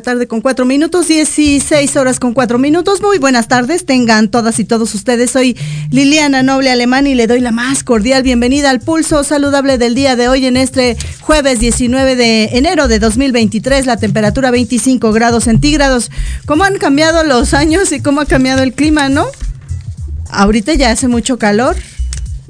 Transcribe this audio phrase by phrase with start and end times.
[0.00, 3.02] Tarde con cuatro minutos, 16 horas con cuatro minutos.
[3.02, 5.30] Muy buenas tardes, tengan todas y todos ustedes.
[5.30, 5.56] Soy
[5.90, 10.16] Liliana Noble Alemán y le doy la más cordial bienvenida al pulso saludable del día
[10.16, 16.10] de hoy en este jueves 19 de enero de 2023, la temperatura 25 grados centígrados.
[16.46, 19.26] ¿Cómo han cambiado los años y cómo ha cambiado el clima, no?
[20.30, 21.76] Ahorita ya hace mucho calor,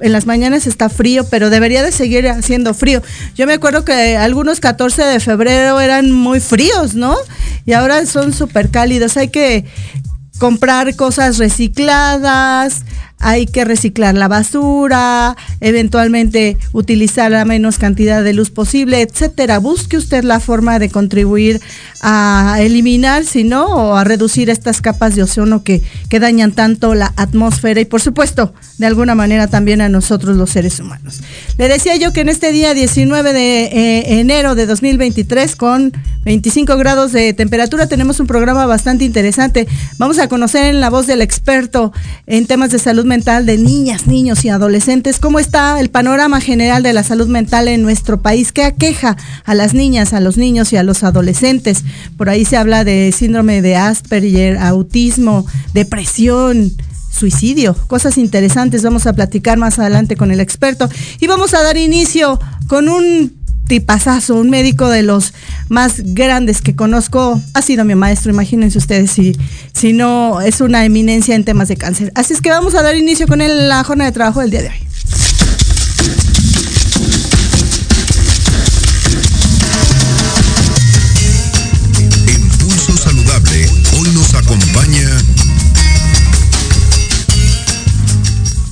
[0.00, 3.02] en las mañanas está frío, pero debería de seguir haciendo frío.
[3.34, 7.16] Yo me acuerdo que algunos 14 de febrero eran muy fríos, ¿no?
[7.66, 9.16] Y ahora son súper cálidos.
[9.16, 9.64] Hay que
[10.38, 12.84] comprar cosas recicladas,
[13.20, 19.58] hay que reciclar la basura, eventualmente utilizar la menos cantidad de luz posible, etcétera.
[19.58, 21.60] Busque usted la forma de contribuir
[22.00, 26.94] a eliminar, si no, o a reducir estas capas de ozono que, que dañan tanto
[26.94, 31.20] la atmósfera y, por supuesto, de alguna manera también a nosotros los seres humanos.
[31.58, 35.92] Le decía yo que en este día 19 de eh, enero de 2023, con
[36.24, 39.68] 25 grados de temperatura, tenemos un programa bastante interesante.
[39.98, 41.92] Vamos a conocer en la voz del experto
[42.26, 45.18] en temas de salud mental de niñas, niños y adolescentes.
[45.18, 48.52] ¿Cómo está el panorama general de la salud mental en nuestro país?
[48.52, 51.82] ¿Qué aqueja a las niñas, a los niños y a los adolescentes?
[52.16, 55.44] Por ahí se habla de síndrome de Asperger, autismo,
[55.74, 56.70] depresión,
[57.10, 57.74] suicidio.
[57.88, 58.84] Cosas interesantes.
[58.84, 60.88] Vamos a platicar más adelante con el experto.
[61.18, 62.38] Y vamos a dar inicio
[62.68, 63.39] con un
[63.70, 65.32] tipazazo, un médico de los
[65.68, 69.36] más grandes que conozco, ha sido mi maestro, imagínense ustedes si,
[69.72, 72.10] si no es una eminencia en temas de cáncer.
[72.16, 74.62] Así es que vamos a dar inicio con él la jornada de trabajo del día
[74.62, 74.74] de hoy.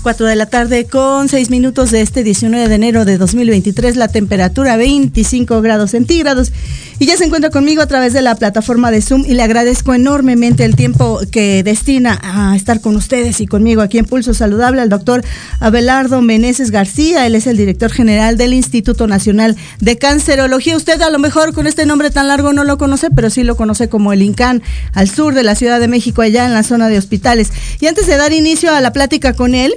[0.08, 4.08] 4 de la tarde con 6 minutos de este 19 de enero de 2023, la
[4.08, 6.50] temperatura 25 grados centígrados.
[6.98, 9.92] Y ya se encuentra conmigo a través de la plataforma de Zoom y le agradezco
[9.92, 14.80] enormemente el tiempo que destina a estar con ustedes y conmigo aquí en Pulso Saludable
[14.80, 15.22] al doctor
[15.60, 17.26] Abelardo Meneses García.
[17.26, 20.76] Él es el director general del Instituto Nacional de Cancerología.
[20.76, 23.56] Usted a lo mejor con este nombre tan largo no lo conoce, pero sí lo
[23.56, 24.62] conoce como el INCAN,
[24.94, 27.52] al sur de la Ciudad de México, allá en la zona de hospitales.
[27.78, 29.74] Y antes de dar inicio a la plática con él,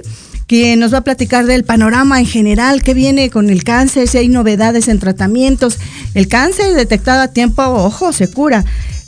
[0.52, 4.18] quien nos va a platicar del panorama en general, qué viene con el cáncer, si
[4.18, 5.78] hay novedades en tratamientos.
[6.12, 8.62] El cáncer detectado a tiempo, ojo, se cura.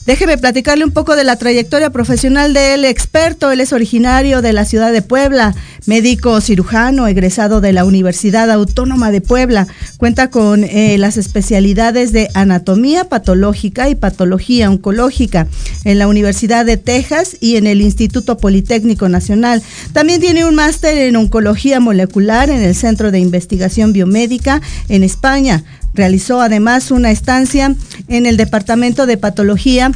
[0.07, 3.51] Déjeme platicarle un poco de la trayectoria profesional del experto.
[3.51, 5.55] Él es originario de la ciudad de Puebla,
[5.87, 9.67] médico cirujano, egresado de la Universidad Autónoma de Puebla.
[9.97, 15.47] Cuenta con eh, las especialidades de anatomía patológica y patología oncológica
[15.85, 19.63] en la Universidad de Texas y en el Instituto Politécnico Nacional.
[19.95, 24.61] También tiene un máster en oncología molecular en el Centro de Investigación Biomédica
[24.91, 25.65] en España.
[25.95, 27.75] Realizó además una estancia
[28.09, 29.93] en el Departamento de Patología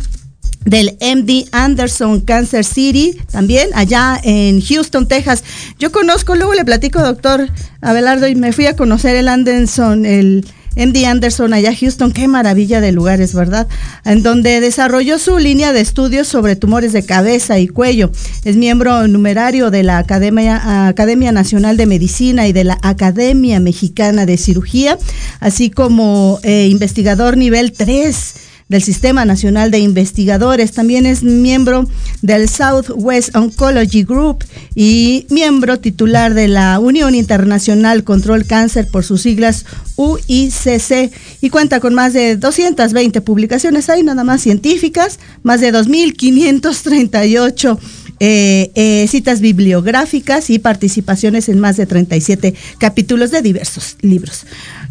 [0.64, 5.42] del MD Anderson Cancer City, también allá en Houston, Texas.
[5.78, 7.48] Yo conozco, luego le platico, doctor
[7.80, 10.46] Abelardo, y me fui a conocer el Anderson, el
[10.78, 13.66] MD Anderson allá Houston, qué maravilla de lugares, ¿verdad?
[14.04, 18.10] En donde desarrolló su línea de estudios sobre tumores de cabeza y cuello.
[18.44, 24.24] Es miembro numerario de la Academia, Academia Nacional de Medicina y de la Academia Mexicana
[24.24, 24.98] de Cirugía,
[25.40, 30.72] así como eh, investigador nivel 3 del Sistema Nacional de Investigadores.
[30.72, 31.88] También es miembro
[32.22, 34.44] del Southwest Oncology Group
[34.74, 39.64] y miembro titular de la Unión Internacional Control Cáncer por sus siglas
[39.96, 41.10] UICC
[41.40, 47.78] y cuenta con más de 220 publicaciones ahí nada más científicas, más de 2.538
[48.20, 54.44] eh, eh, citas bibliográficas y participaciones en más de 37 capítulos de diversos libros.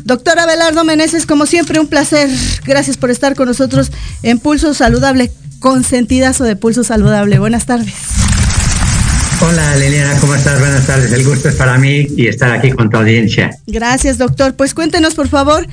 [0.08, 2.30] Doctora Belardo Meneses, como siempre, un placer.
[2.64, 3.92] Gracias por estar con nosotros
[4.24, 7.40] en Pulso Saludable, consentidazo de Pulso Saludable.
[7.40, 7.94] Buenas tardes.
[9.42, 10.62] Hola Liliana, ¿cómo estás?
[10.62, 11.12] Buenas tardes.
[11.12, 13.52] El gusto es para mí y estar aquí con tu audiencia.
[13.68, 14.56] Gracias, doctor.
[14.56, 15.68] Pues cuéntenos, por favor,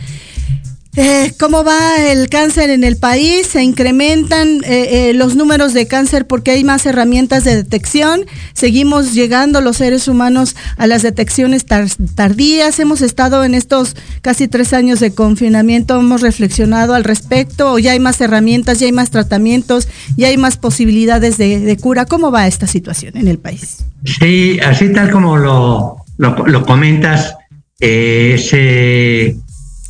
[0.97, 3.49] eh, ¿Cómo va el cáncer en el país?
[3.49, 8.27] ¿Se incrementan eh, eh, los números de cáncer porque hay más herramientas de detección?
[8.53, 12.79] ¿Seguimos llegando los seres humanos a las detecciones tardías?
[12.79, 15.99] ¿Hemos estado en estos casi tres años de confinamiento?
[15.99, 17.73] ¿Hemos reflexionado al respecto?
[17.73, 22.07] ¿O ya hay más herramientas, ya hay más tratamientos, ya hay más posibilidades de, cura?
[22.07, 23.79] ¿Cómo va esta situación en el país?
[24.05, 27.35] Sí, así tal como lo, lo, comentas,
[27.81, 29.37] se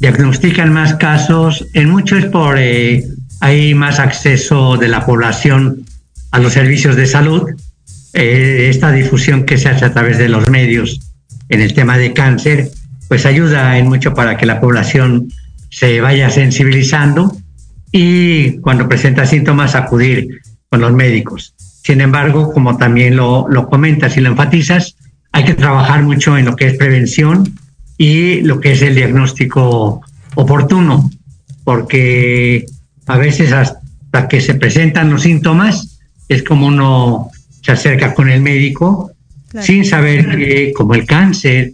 [0.04, 3.02] diagnostican más casos, en mucho es por eh,
[3.40, 5.86] hay más acceso de la población
[6.30, 7.48] a los servicios de salud,
[8.12, 11.00] eh, esta difusión que se hace a través de los medios
[11.48, 12.68] en el tema de cáncer,
[13.08, 15.32] pues ayuda en mucho para que la población
[15.70, 17.34] se vaya sensibilizando
[17.90, 21.54] y cuando presenta síntomas acudir con los médicos.
[21.82, 24.96] Sin embargo, como también lo, lo comentas y lo enfatizas,
[25.32, 27.54] hay que trabajar mucho en lo que es prevención,
[27.96, 30.02] y lo que es el diagnóstico
[30.35, 31.11] oportuno,
[31.64, 32.67] porque
[33.06, 37.31] a veces hasta que se presentan los síntomas es como uno
[37.62, 39.11] se acerca con el médico
[39.61, 41.73] sin saber que como el cáncer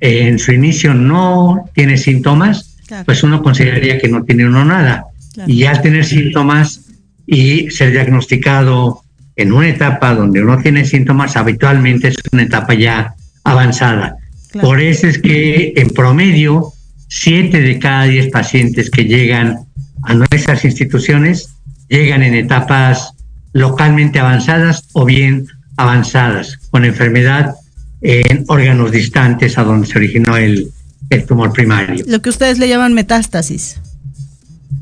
[0.00, 5.04] en su inicio no tiene síntomas, pues uno consideraría que no tiene uno nada.
[5.46, 6.82] Y al tener síntomas
[7.26, 9.02] y ser diagnosticado
[9.36, 13.14] en una etapa donde uno tiene síntomas, habitualmente es una etapa ya
[13.44, 14.16] avanzada.
[14.60, 16.72] Por eso es que en promedio,
[17.08, 19.58] siete de cada diez pacientes que llegan
[20.02, 21.48] a nuestras instituciones
[21.88, 23.12] llegan en etapas
[23.52, 25.46] localmente avanzadas o bien
[25.76, 27.54] avanzadas, con enfermedad
[28.00, 30.70] en órganos distantes a donde se originó el,
[31.10, 32.04] el tumor primario.
[32.06, 33.80] Lo que ustedes le llaman metástasis.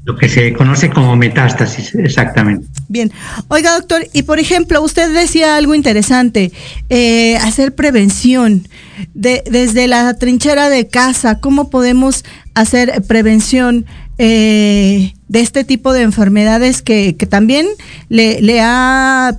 [0.05, 2.67] Lo que se conoce como metástasis, exactamente.
[2.89, 3.13] Bien.
[3.49, 6.53] Oiga, doctor, y por ejemplo, usted decía algo interesante,
[6.89, 8.67] eh, hacer prevención.
[9.15, 13.87] De, desde la trinchera de casa, ¿cómo podemos hacer prevención
[14.19, 17.67] eh, de este tipo de enfermedades que, que también
[18.09, 19.39] le, le ha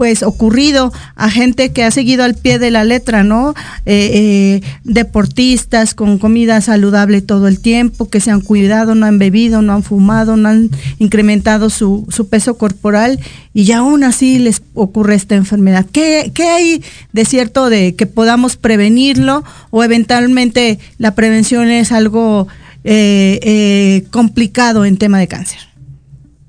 [0.00, 3.52] pues ocurrido a gente que ha seguido al pie de la letra, ¿no?
[3.84, 9.18] Eh, eh, deportistas con comida saludable todo el tiempo, que se han cuidado, no han
[9.18, 13.20] bebido, no han fumado, no han incrementado su, su peso corporal
[13.52, 15.84] y aún así les ocurre esta enfermedad.
[15.92, 22.48] ¿Qué, ¿Qué hay de cierto de que podamos prevenirlo o eventualmente la prevención es algo
[22.84, 25.69] eh, complicado en tema de cáncer?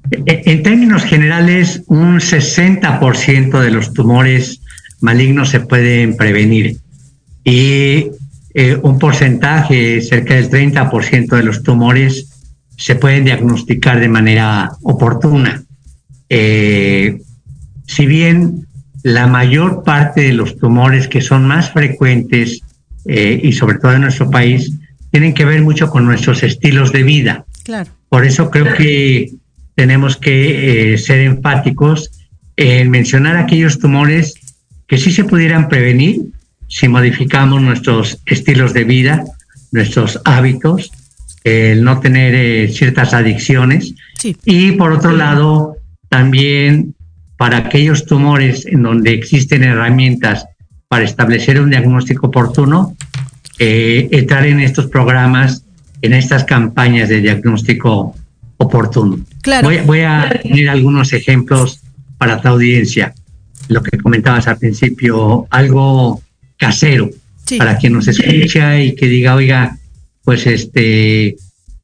[0.10, 4.62] En términos generales, un 60% de los tumores
[5.00, 6.78] malignos se pueden prevenir
[7.44, 8.08] y
[8.54, 12.30] eh, un porcentaje, cerca del 30% de los tumores,
[12.78, 15.64] se pueden diagnosticar de manera oportuna.
[16.30, 17.22] Eh,
[17.86, 18.68] si bien
[19.04, 22.62] la mayor parte de los tumores que son más frecuentes
[23.06, 24.72] eh, y sobre todo en nuestro país
[25.12, 27.46] tienen que ver mucho con nuestros estilos de vida.
[27.64, 27.90] Claro.
[28.10, 29.32] Por eso creo que
[29.76, 32.12] tenemos que eh, ser enfáticos
[32.58, 34.34] en mencionar aquellos tumores
[34.88, 36.22] que sí se pudieran prevenir
[36.68, 39.24] si modificamos nuestros estilos de vida,
[39.72, 40.92] nuestros hábitos,
[41.44, 43.94] el no tener eh, ciertas adicciones.
[44.46, 45.78] Y por otro lado,
[46.10, 46.94] también
[47.38, 50.46] para aquellos tumores en donde existen herramientas
[50.88, 52.96] para establecer un diagnóstico oportuno,
[53.60, 55.64] eh, entrar en estos programas,
[56.02, 58.16] en estas campañas de diagnóstico
[58.62, 59.20] oportuno.
[59.42, 59.70] Claro.
[59.86, 61.82] Voy, a tener algunos ejemplos
[62.18, 63.14] para tu audiencia.
[63.68, 66.22] Lo que comentabas al principio, algo
[66.58, 67.10] casero
[67.58, 69.78] para quien nos escucha y que diga, oiga,
[70.24, 71.36] pues este,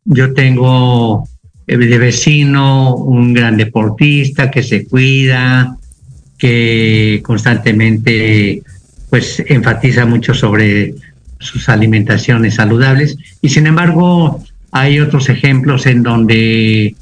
[0.06, 1.28] yo tengo
[1.66, 5.78] eh, de vecino un gran deportista que se cuida,
[6.38, 8.62] que constantemente
[9.10, 10.94] pues enfatiza mucho sobre
[11.40, 16.96] sus alimentaciones saludables y sin embargo hay otros ejemplos en donde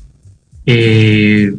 [0.65, 1.53] eh,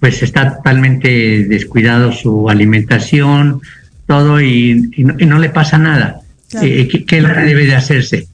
[0.00, 3.60] pues está totalmente descuidado su alimentación,
[4.06, 6.20] todo y, no, le pasa nada.
[6.62, 8.28] Eh, ¿qué, es lo que debe de hacerse?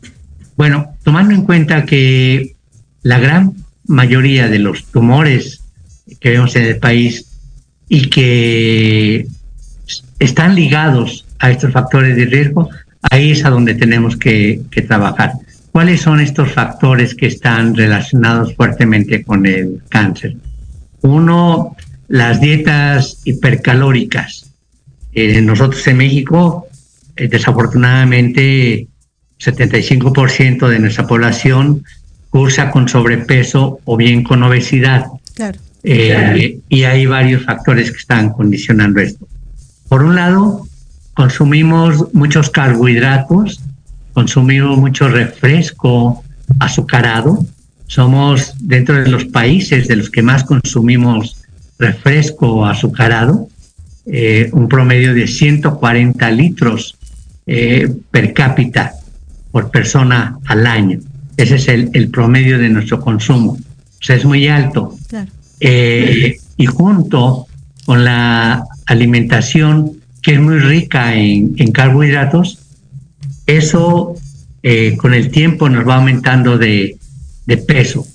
[0.56, 2.54] Bueno, tomando en cuenta que
[3.02, 3.54] la gran
[3.86, 5.62] mayoría de los tumores
[6.20, 7.26] que vemos en el país
[7.88, 9.26] y que
[10.18, 12.68] están ligados a estos factores de riesgo,
[13.10, 15.32] ahí es a donde tenemos que trabajar.
[15.72, 20.36] ¿Cuáles son estos factores que están relacionados fuertemente con el cáncer?
[21.02, 21.76] Uno,
[22.08, 24.50] las dietas hipercalóricas.
[25.12, 26.66] Eh, nosotros en México,
[27.16, 28.88] eh, desafortunadamente,
[29.38, 31.84] 75% de nuestra población
[32.30, 35.06] cursa con sobrepeso o bien con obesidad.
[35.34, 35.58] Claro.
[35.82, 39.26] Eh, y hay varios factores que están condicionando esto.
[39.88, 40.66] Por un lado,
[41.14, 43.60] consumimos muchos carbohidratos,
[44.20, 46.22] consumimos mucho refresco
[46.58, 47.46] azucarado.
[47.86, 51.38] Somos dentro de los países de los que más consumimos
[51.78, 53.48] refresco azucarado,
[54.04, 56.98] eh, un promedio de 140 litros
[57.46, 58.92] eh, per cápita
[59.52, 60.98] por persona al año.
[61.38, 63.52] Ese es el, promedio de nuestro consumo.
[63.52, 64.98] O sea, es muy alto.
[65.60, 67.46] Eh, y junto
[67.86, 72.58] con la alimentación que es muy rica en, carbohidratos,
[73.56, 74.14] eso
[74.62, 76.96] eh, con el tiempo nos va aumentando de,
[77.46, 78.06] de peso.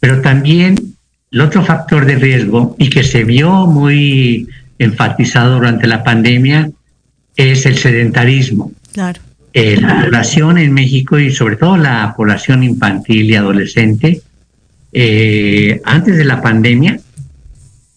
[0.00, 0.94] Pero también
[1.30, 6.70] el otro factor de riesgo y que se vio muy enfatizado durante la pandemia
[7.36, 8.72] es el sedentarismo.
[8.92, 9.20] Claro.
[9.52, 14.22] Eh, la población en México y sobre todo la población infantil y adolescente,
[14.92, 17.00] eh, antes de la pandemia,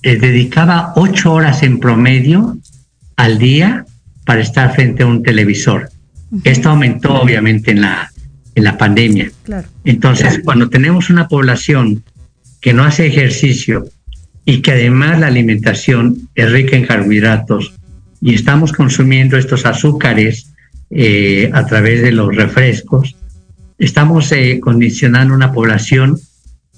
[0.02, 2.58] eh, dedicaba ocho horas en promedio
[3.16, 3.86] al día
[4.26, 5.90] para estar frente a un televisor.
[6.44, 8.12] Esto aumentó obviamente en la,
[8.56, 9.32] en la pandemia.
[9.84, 12.04] Entonces, cuando tenemos una población
[12.62, 13.86] que no hace ejercicio
[14.46, 17.74] y que además la alimentación es rica en carbohidratos
[18.22, 20.54] y estamos consumiendo estos azúcares
[20.90, 23.16] eh, a través de los refrescos,
[23.78, 26.18] estamos eh, condicionando una población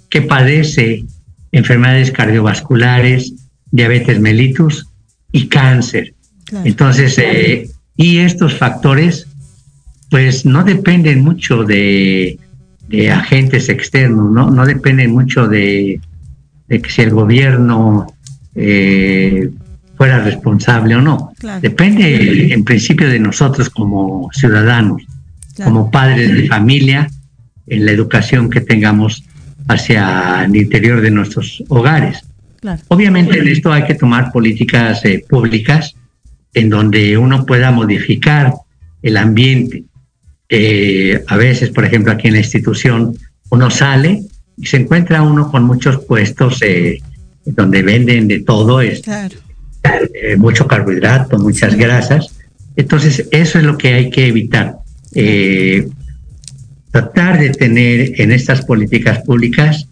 [0.10, 1.06] que padece
[1.52, 3.34] enfermedades cardiovasculares,
[3.72, 4.88] diabetes mellitus
[5.32, 6.14] y cáncer.
[6.64, 9.28] Entonces, eh, y estos factores,
[10.10, 12.40] pues no dependen mucho de,
[13.12, 14.50] agentes externos, ¿no?
[14.50, 16.00] no dependen mucho de,
[16.70, 18.08] que si el gobierno
[19.98, 21.34] fuera responsable o no.
[21.62, 25.04] Depende en principio de nosotros como ciudadanos,
[25.64, 27.10] como padres de familia,
[27.68, 29.24] en la educación que tengamos
[29.68, 32.24] hacia el interior de nuestros hogares.
[32.88, 35.96] Obviamente en esto hay que tomar políticas eh, públicas
[36.54, 38.54] en donde uno pueda modificar
[39.02, 39.84] el ambiente.
[40.50, 43.18] Eh, a veces, por ejemplo, aquí en la institución,
[43.50, 44.24] uno sale
[44.58, 47.02] y se encuentra uno con muchos puestos eh,
[47.46, 48.80] donde venden de todo.
[49.04, 49.36] Claro.
[50.14, 52.36] Eh, mucho carbohidrato, muchas grasas.
[52.76, 54.78] Entonces, eso es lo que hay que evitar.
[55.14, 55.88] Eh,
[56.92, 59.88] tratar de tener en estas políticas públicas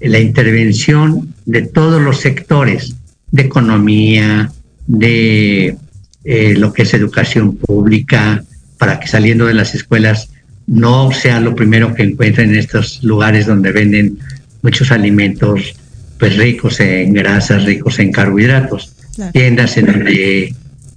[0.00, 2.94] la intervención de todos los sectores
[3.30, 4.52] de economía,
[4.86, 5.76] de
[6.24, 8.44] eh, lo que es educación pública,
[8.78, 10.30] para que saliendo de las escuelas
[10.66, 14.18] no sea lo primero que encuentren en estos lugares donde venden
[14.62, 15.74] muchos alimentos
[16.18, 18.92] pues ricos en grasas, ricos en carbohidratos
[19.32, 20.54] tiendas en donde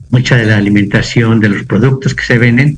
[0.10, 2.78] mucha de la alimentación de los productos que se venden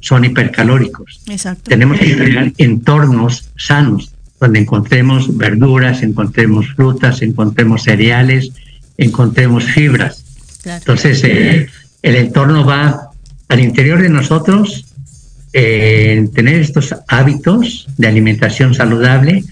[0.00, 1.22] son hipercalóricos.
[1.62, 8.52] Tenemos que crear entornos sanos donde encontremos verduras, encontremos frutas, encontremos cereales,
[8.98, 10.22] encontremos fibras.
[10.64, 11.68] Entonces, eh,
[12.02, 13.03] el entorno va
[13.48, 14.86] al interior de nosotros
[15.52, 19.44] eh, en tener estos hábitos de alimentación saludable,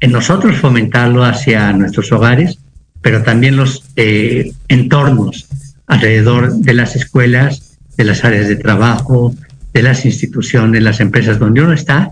[0.00, 2.58] en nosotros fomentarlo hacia nuestros hogares
[3.06, 5.46] pero también los eh, entornos
[5.86, 9.32] alrededor de las escuelas, de las áreas de trabajo,
[9.72, 12.10] de las instituciones, las empresas donde uno está,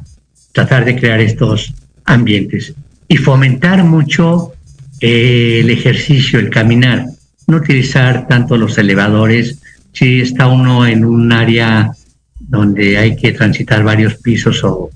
[0.52, 2.75] tratar de crear estos ambientes
[3.09, 4.52] y fomentar mucho
[5.00, 7.07] eh, el ejercicio, el caminar,
[7.49, 9.59] no utilizar tanto los elevadores.
[9.95, 11.93] Si está uno en un área
[12.39, 14.91] donde hay que transitar varios pisos o,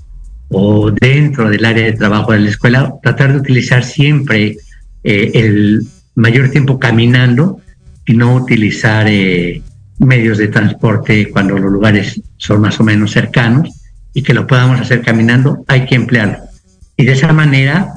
[0.51, 4.59] o dentro del área de trabajo de la escuela, tratar de utilizar siempre
[5.05, 7.61] eh, el mayor tiempo caminando
[8.05, 9.63] y no utilizar eh,
[9.99, 13.71] medios de transporte cuando los lugares son más o menos cercanos
[14.15, 16.39] y que lo podamos hacer caminando, hay que emplearlo.
[16.97, 17.93] Y de esa manera,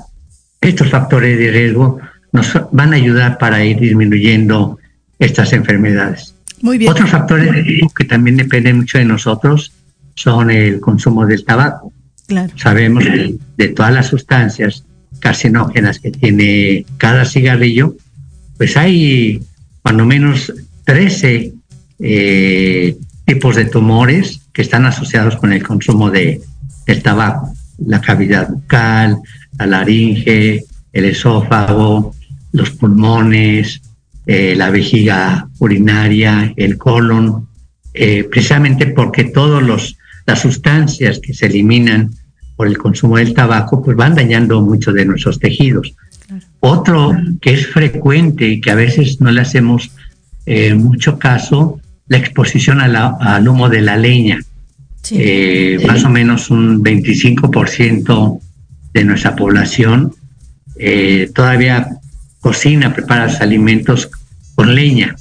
[0.60, 2.00] estos factores de riesgo
[2.32, 4.78] nos van a ayudar para ir disminuyendo
[5.18, 6.36] estas enfermedades.
[6.62, 6.92] Muy bien.
[6.92, 7.66] Otros factores
[7.96, 9.72] que también dependen mucho de nosotros
[10.16, 11.92] son el consumo del tabaco.
[12.56, 14.86] Sabemos que de todas las sustancias
[15.20, 17.96] carcinógenas que tiene cada cigarrillo,
[18.58, 19.42] pues hay
[19.82, 20.54] cuando menos
[20.86, 21.54] 13
[22.00, 26.42] eh, tipos de tumores que están asociados con el consumo de,
[26.86, 27.54] del tabaco.
[27.86, 29.18] La cavidad bucal,
[29.58, 30.64] la laringe,
[30.94, 32.14] el esófago,
[32.52, 33.82] los pulmones,
[34.34, 37.50] eh, la vejiga urinaria, el colon,
[37.94, 39.62] eh, precisamente porque todas
[40.26, 42.12] las sustancias que se eliminan
[42.56, 45.94] por el consumo del tabaco, pues van dañando mucho de nuestros tejidos.
[46.62, 47.12] Otro
[47.42, 49.92] que es frecuente y que a veces no le hacemos
[50.46, 54.40] eh, mucho caso, la exposición al humo de la leña.
[55.10, 58.40] Eh, más o menos un 25%
[58.94, 60.14] de nuestra población
[61.36, 61.90] todavía
[62.40, 64.10] cocina, prepara sus alimentos
[64.62, 65.16] con leña.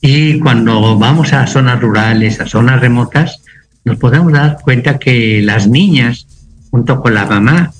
[0.00, 3.42] Y cuando vamos a zonas rurales, a zonas remotas,
[3.84, 6.28] nos podemos dar cuenta que las niñas,
[6.70, 7.72] junto con la mamá,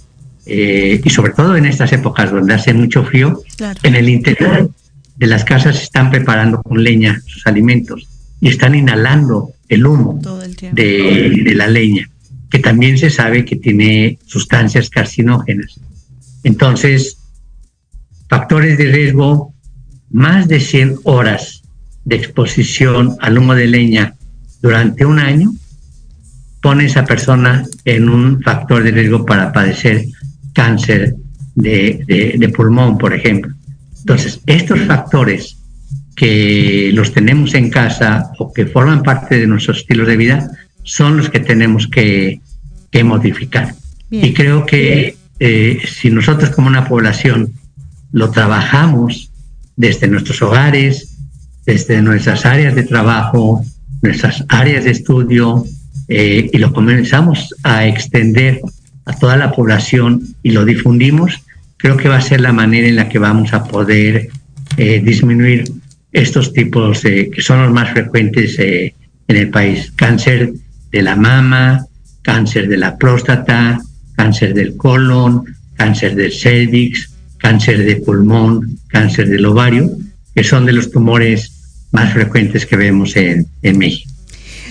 [0.44, 3.40] eh, y sobre todo en estas épocas donde hace mucho frío,
[3.84, 4.72] en el interior
[5.14, 8.08] de las casas están preparando con leña sus alimentos
[8.40, 10.20] y están inhalando el humo
[10.72, 12.10] de, de, la leña,
[12.50, 15.78] que también se sabe que tiene sustancias carcinógenas.
[16.42, 17.18] Entonces,
[18.28, 19.54] factores de riesgo,
[20.10, 21.62] más de 100 horas
[22.04, 24.14] de exposición al humo de leña
[24.62, 25.52] durante un año
[26.60, 30.06] pone a esa persona en un factor de riesgo para padecer
[30.52, 31.14] cáncer
[31.54, 33.54] de, pulmón, por ejemplo.
[34.00, 35.58] Entonces, estos factores
[36.16, 40.50] que los tenemos en casa o que forman parte de nuestros estilos de vida
[40.82, 42.40] son los que tenemos que,
[43.04, 43.74] modificar.
[44.10, 47.52] Y creo que eh, si nosotros como una población
[48.10, 49.27] lo trabajamos
[49.78, 51.16] desde nuestros hogares,
[51.64, 53.64] desde nuestras áreas de trabajo,
[54.02, 55.64] nuestras áreas de estudio,
[56.08, 58.60] eh, y lo comenzamos a extender
[59.04, 61.40] a toda la población y lo difundimos,
[61.76, 64.30] creo que va a ser la manera en la que vamos a poder
[64.76, 65.70] eh, disminuir
[66.12, 68.94] estos tipos que son los más frecuentes eh,
[69.28, 69.92] en el país.
[69.94, 70.54] Cáncer
[70.90, 71.86] de la mama,
[72.22, 73.78] cáncer de la próstata,
[74.16, 75.44] cáncer del colon,
[75.76, 79.90] cáncer del cervix, cáncer de pulmón, cáncer del ovario,
[80.34, 81.52] que son de los tumores
[81.92, 84.10] más frecuentes que vemos en, en México.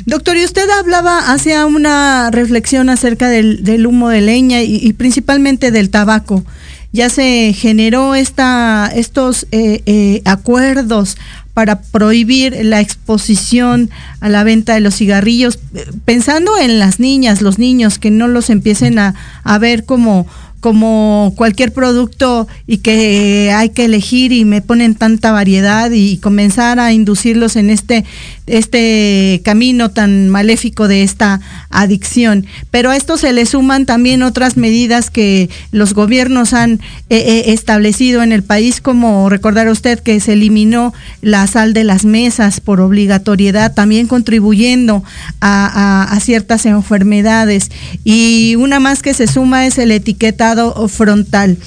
[0.06, 5.89] Doctor, y usted hablaba, hacía una reflexión acerca del, humo de leña y, principalmente del
[5.89, 6.45] tabaco.
[6.93, 11.17] Ya se generó esta, estos eh, eh, acuerdos
[11.53, 13.89] para prohibir la exposición
[14.21, 15.60] a la venta de los cigarrillos,
[16.06, 20.27] pensando en las niñas, los niños, que no los empiecen a, a ver como
[20.60, 26.80] como cualquier producto y que hay que elegir y me ponen tanta variedad y comenzar
[26.80, 28.06] a inducirlos en este
[28.48, 32.46] este camino tan maléfico de esta adicción.
[32.72, 36.80] Pero a esto se le suman también otras medidas que los gobiernos han eh,
[37.10, 42.06] eh, establecido en el país, como recordar usted que se eliminó la sal de las
[42.06, 45.04] mesas por obligatoriedad, también contribuyendo
[45.42, 47.70] a ciertas enfermedades.
[48.04, 51.58] Y una más que se suma es el etiquetado frontal.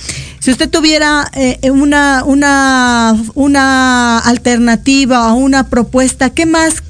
[0.41, 6.83] Si usted tuviera eh, una, una, una alternativa o una propuesta, ¿qué más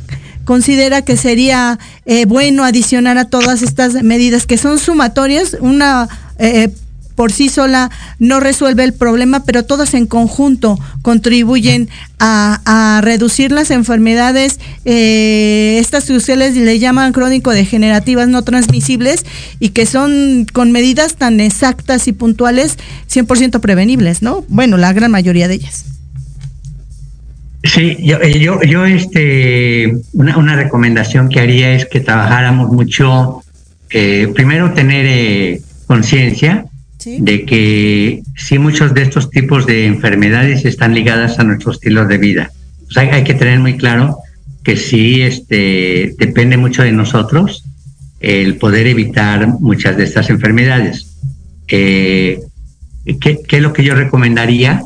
[0.44, 5.56] considera que sería eh, bueno adicionar a todas estas medidas que son sumatorias?
[5.60, 6.08] Una
[6.38, 6.70] eh,
[7.14, 13.70] por sí sola no resuelve el problema, pero todas en conjunto contribuyen a, reducir las
[13.70, 19.24] enfermedades, eh, estas que ustedes le llaman crónico-degenerativas no transmisibles
[19.58, 22.76] y que son con medidas tan exactas y puntuales
[23.10, 24.44] 100% prevenibles, ¿no?
[24.48, 25.86] Bueno, la gran mayoría de ellas.
[27.62, 33.42] Sí, yo, eh, yo, yo este, una, una, recomendación que haría es que trabajáramos mucho,
[33.90, 36.64] eh, primero tener conciencia
[37.04, 42.18] de que sí muchos de estos tipos de enfermedades están ligadas a nuestro estilo de
[42.18, 42.50] vida.
[42.88, 44.18] O sea, hay que tener muy claro
[44.62, 47.64] que sí este, depende mucho de nosotros
[48.20, 51.16] el poder evitar muchas de estas enfermedades.
[51.68, 52.40] Eh,
[53.20, 54.82] ¿qué, es lo que yo recomendaría?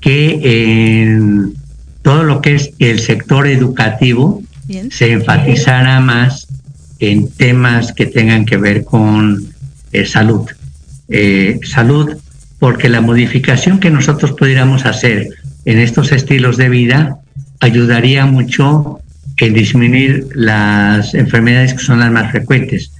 [0.00, 1.54] Que en
[2.02, 4.42] todo lo que es el sector educativo
[4.90, 6.46] se enfatizara más
[6.98, 9.46] en temas que tengan que ver con
[9.92, 10.46] eh, salud
[11.08, 12.16] eh, salud,
[12.58, 15.28] porque la modificación que nosotros pudiéramos hacer
[15.64, 17.16] en estos estilos de vida
[17.60, 19.00] ayudaría mucho
[19.36, 22.92] en disminuir las enfermedades que son las más frecuentes,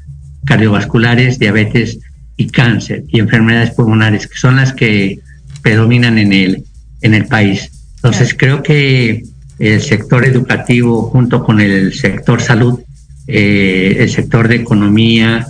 [0.44, 1.98] cardiovasculares, diabetes
[2.36, 5.20] y cáncer, y enfermedades pulmonares, que son las que
[5.62, 6.64] predominan en el,
[7.00, 7.70] en el país.
[7.96, 9.24] Entonces creo que
[9.58, 12.80] el sector educativo junto con el sector salud,
[13.26, 15.46] eh, el sector de economía,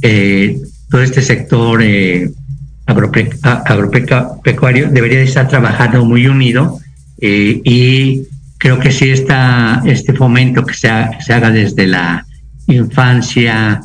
[0.00, 0.58] eh,
[0.90, 2.30] todo este sector eh,
[2.86, 6.80] agropecuario debería estar trabajando muy unido
[7.20, 8.22] eh, y
[8.58, 10.88] creo que sí está este fomento que se,
[11.20, 12.26] se haga desde la
[12.66, 13.82] infancia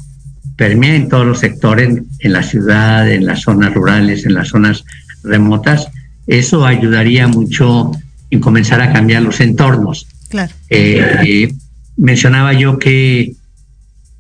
[0.55, 4.83] permea en todos los sectores, en la ciudad, en las zonas rurales, en las zonas
[5.23, 5.87] remotas,
[6.27, 7.91] eso ayudaría mucho
[8.29, 10.07] en comenzar a cambiar los entornos.
[10.29, 10.53] Claro.
[10.69, 11.53] Eh,
[11.97, 13.33] mencionaba yo que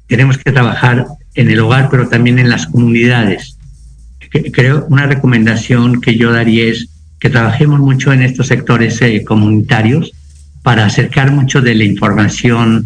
[0.07, 3.57] tenemos que trabajar en el hogar, pero también en las comunidades.
[4.51, 6.89] Creo una recomendación que yo daría es
[7.19, 10.11] que trabajemos mucho en estos sectores eh, comunitarios
[10.61, 12.85] para acercar mucho de la información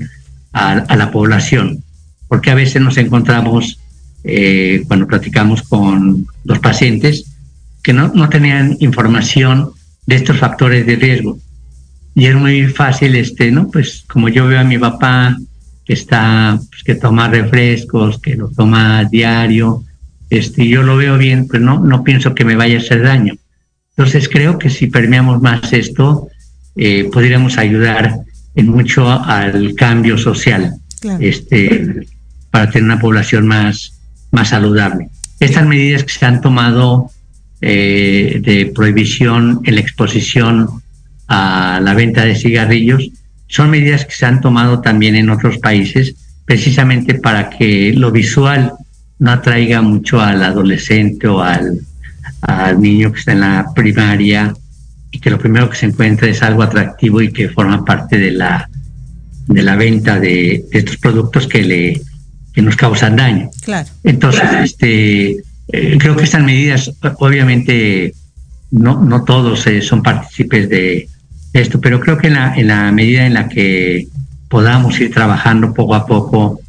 [0.51, 1.83] a, la población,
[2.27, 3.79] porque a veces nos encontramos
[4.23, 7.25] eh, cuando platicamos con los pacientes
[7.83, 9.71] que no, no tenían información
[10.07, 11.37] de estos factores de riesgo.
[12.15, 13.69] y es muy fácil, este, ¿no?
[13.69, 15.37] Pues como yo veo a mi papá
[15.87, 19.85] que está, pues, que toma refrescos, que lo toma diario,
[20.29, 23.35] este, yo lo veo bien, pues no, no pienso que me vaya a hacer daño.
[23.95, 26.27] Entonces creo que si permeamos más esto,
[26.75, 28.19] eh, podríamos ayudar
[28.53, 30.73] en mucho al cambio social,
[31.19, 32.05] este,
[32.51, 33.93] para tener una población más,
[34.31, 35.09] más saludable.
[35.39, 37.11] Estas medidas que se han tomado
[37.61, 40.67] eh, de prohibición en la exposición
[41.27, 43.09] a la venta de cigarrillos
[43.47, 48.73] son medidas que se han tomado también en otros países precisamente para que lo visual
[49.19, 51.81] no atraiga mucho al adolescente o al,
[52.41, 54.53] al niño que está en la primaria
[55.11, 58.31] y que lo primero que se encuentra es algo atractivo y que forma parte de
[58.31, 58.69] la
[59.47, 62.01] de la venta de, estos productos que le
[62.53, 63.49] que nos causan daño.
[63.63, 63.87] Claro.
[64.03, 65.37] Entonces, este
[65.69, 68.13] eh, creo que estas medidas, obviamente,
[68.71, 71.07] no, no todos eh, son partícipes de
[71.57, 74.07] esto, pero creo que en la, en la medida en la que
[74.49, 76.59] podamos ir trabajando poco a poco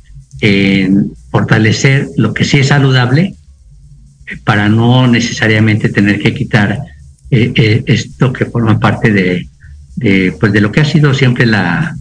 [0.40, 3.34] en fortalecer lo que sí es saludable
[4.44, 6.78] para no necesariamente tener que quitar
[7.30, 9.48] eh, eh, esto que forma parte de,
[9.96, 11.94] de, pues de lo que ha sido siempre la,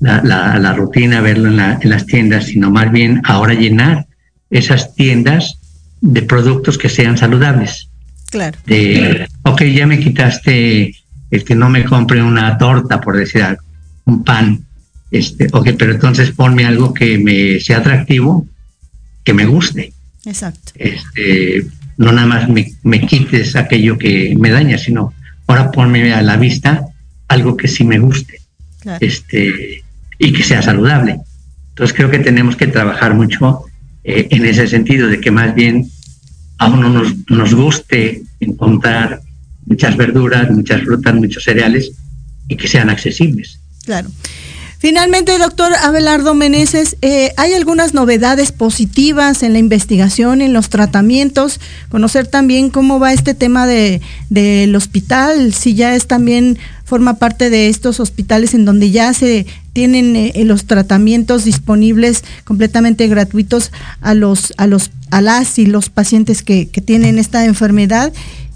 [0.00, 4.06] la, la, rutina, verlo en, en, las tiendas, sino más bien ahora llenar
[4.50, 5.58] esas tiendas
[6.00, 7.88] de productos que sean saludables.
[8.30, 8.58] Claro.
[8.66, 10.94] De, ok, ya me quitaste
[11.30, 13.62] el que no me compre una torta, por decir algo,
[14.04, 14.64] un pan,
[15.10, 18.46] este, ok, pero entonces ponme algo que me sea atractivo,
[19.24, 19.92] que me guste.
[20.24, 20.72] Exacto.
[20.74, 21.66] Este,
[21.96, 25.12] no nada más me, me, quites aquello que me daña, sino
[25.46, 26.86] ahora ponme a la vista
[27.28, 28.40] algo que sí me guste
[29.00, 29.84] este,
[30.18, 31.20] y que sea saludable.
[31.70, 33.64] Entonces creo que tenemos que trabajar mucho
[34.04, 35.88] eh, en ese sentido, de que más bien
[36.58, 39.20] a uno nos, nos guste encontrar
[39.66, 41.92] muchas verduras, muchas frutas, muchos cereales
[42.48, 43.58] y que sean accesibles.
[43.84, 44.10] Claro.
[44.80, 51.60] Finalmente, doctor Abelardo Meneses, eh, ¿hay algunas novedades positivas en la investigación, en los tratamientos?
[51.90, 57.50] Conocer también cómo va este tema de, del hospital, si ya es también forma parte
[57.50, 59.44] de estos hospitales en donde ya se
[59.74, 65.90] tienen eh, los tratamientos disponibles completamente gratuitos a los a los a las y los
[65.90, 68.12] pacientes que, que tienen esta enfermedad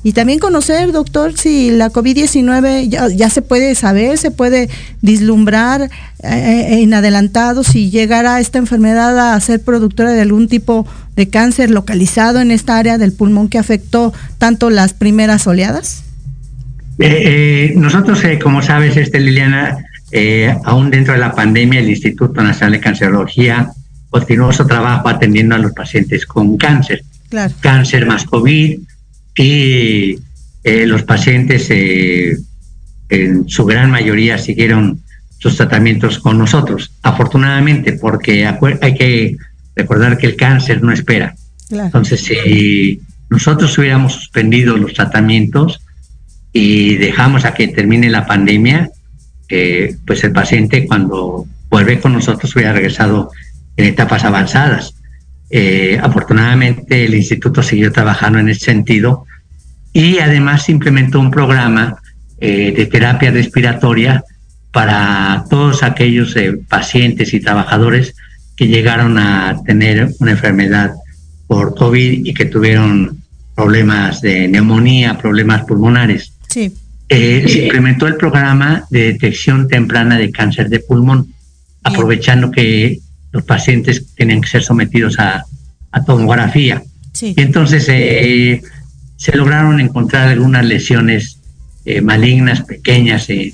[0.07, 4.69] y también conocer, doctor, si la COVID-19 ya, ya, se puede saber, se puede
[5.01, 5.88] vislumbrar
[6.23, 10.87] eh, en adelantado si llegara esta enfermedad a ser productora de algún tipo
[11.17, 16.05] de cáncer localizado en esta área del pulmón que afectó tanto las primeras oleadas.
[16.99, 19.79] Eh, eh, nosotros, como sabes, este Liliana,
[20.64, 23.71] aún dentro de la pandemia, el Instituto Nacional de Cancerología
[24.11, 27.03] continuó su trabajo atendiendo a los pacientes con cáncer.
[27.31, 27.55] Claro.
[27.62, 28.81] Cáncer más COVID
[29.37, 30.18] y
[30.62, 32.37] eh, los pacientes eh,
[33.09, 35.01] en su gran mayoría siguieron
[35.38, 39.37] sus tratamientos con nosotros, afortunadamente, porque hay que
[39.77, 41.35] recordar que el cáncer no espera.
[41.70, 45.81] Entonces, si nosotros hubiéramos suspendido los tratamientos
[46.53, 48.90] y dejamos a que termine la pandemia,
[49.49, 53.31] eh, pues el paciente cuando vuelve con nosotros hubiera regresado
[53.77, 54.94] en etapas avanzadas.
[55.57, 59.25] Eh, afortunadamente el instituto siguió trabajando en ese sentido
[59.93, 61.95] y además implementó un programa
[62.40, 64.25] eh, de terapia respiratoria
[64.73, 68.17] para todos aquellos eh, pacientes y trabajadores
[68.57, 70.93] que llegaron a tener una enfermedad
[71.47, 73.23] por COVID y que tuvieron
[73.55, 76.33] problemas de neumonía, problemas pulmonares.
[76.49, 76.75] Sí.
[77.09, 81.33] se implementó el programa de detección temprana de cáncer de pulmón,
[81.85, 82.99] aprovechando que
[83.35, 85.44] los pacientes tienen que ser sometidos a,
[86.07, 86.83] tomografía.
[87.20, 88.61] Y entonces eh,
[89.16, 91.38] se lograron encontrar algunas lesiones
[91.85, 93.53] eh, malignas pequeñas en,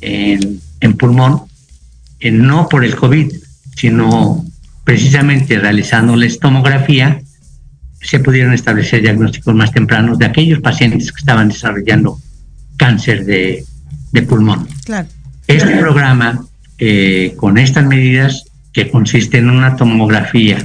[0.00, 1.42] en, pulmón,
[2.18, 3.32] eh, no por el COVID,
[3.76, 4.44] sino
[4.82, 7.20] precisamente realizando la tomografía,
[8.00, 12.20] se pudieron establecer diagnósticos más tempranos de aquellos pacientes que estaban desarrollando
[12.76, 13.64] cáncer de,
[14.28, 14.66] pulmón.
[15.46, 16.44] Este programa,
[17.36, 18.45] con estas medidas,
[18.76, 20.58] que consiste en una tomografía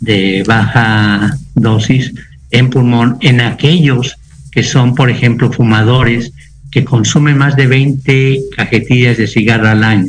[0.00, 2.12] de baja dosis
[2.50, 4.18] en pulmón en aquellos
[4.52, 6.32] que son, por ejemplo, fumadores
[6.70, 10.08] que consumen más de 20 cajetillas de cigarro al año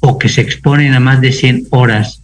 [0.00, 2.20] o que se exponen a más de 100 horas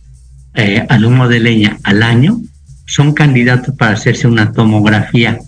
[0.55, 2.41] eh, al humo de leña al año,
[2.87, 5.39] son candidatos para hacerse una tomografía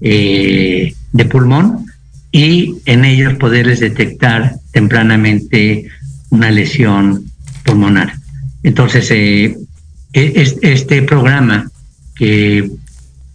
[0.00, 1.86] eh, de pulmón
[2.30, 5.86] y en ellos poderles detectar tempranamente
[6.30, 7.24] una lesión
[7.64, 8.23] pulmonar.
[8.64, 9.56] Entonces, eh,
[10.12, 11.70] e, este programa,
[12.16, 12.68] que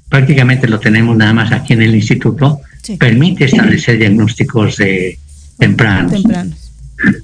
[0.09, 2.59] prácticamente lo tenemos nada más aquí en el instituto,
[2.97, 5.19] permite establecer diagnósticos de,
[5.57, 6.23] tempranos.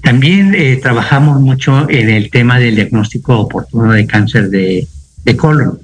[0.02, 4.86] También eh, trabajamos mucho en el tema del diagnóstico oportuno de cáncer de,
[5.36, 5.80] colon.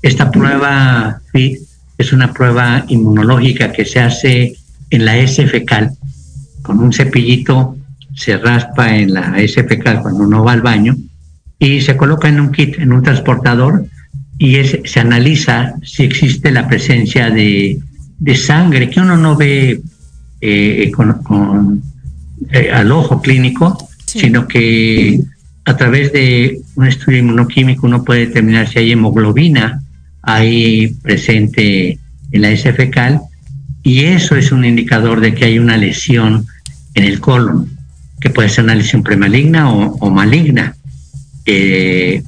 [0.00, 1.58] Esta prueba FIT
[1.98, 4.54] es una prueba inmunológica que se hace
[4.90, 5.90] en la S fecal.
[6.62, 7.76] Con un cepillito
[8.14, 10.96] se raspa en la S fecal cuando uno va al baño
[11.64, 13.86] y se coloca en un kit, en un transportador,
[14.38, 17.80] y se analiza si existe la presencia de,
[18.36, 19.80] sangre que uno no ve
[20.40, 21.82] eh, con,
[22.50, 25.20] eh, al ojo clínico, sino que
[25.64, 29.82] a través de un estudio inmunoquímico uno puede determinar si hay hemoglobina
[30.22, 31.98] ahí presente
[32.32, 33.20] en la S fecal
[33.82, 36.46] y eso es un indicador de que hay una lesión
[36.94, 37.68] en el colon,
[38.20, 40.74] que puede ser una lesión premaligna o, maligna.
[41.46, 42.22] Eh,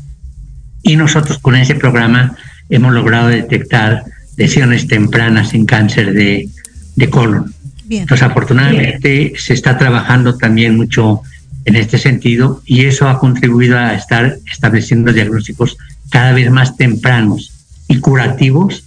[0.82, 2.36] y nosotros con ese programa
[2.68, 4.04] hemos logrado detectar
[4.36, 6.48] lesiones tempranas en cáncer de,
[7.10, 7.52] colon.
[7.88, 11.22] Entonces, afortunadamente se está trabajando también mucho
[11.64, 15.76] en este sentido y eso ha contribuido a estar estableciendo diagnósticos
[16.10, 17.52] cada vez más tempranos
[17.88, 18.84] y curativos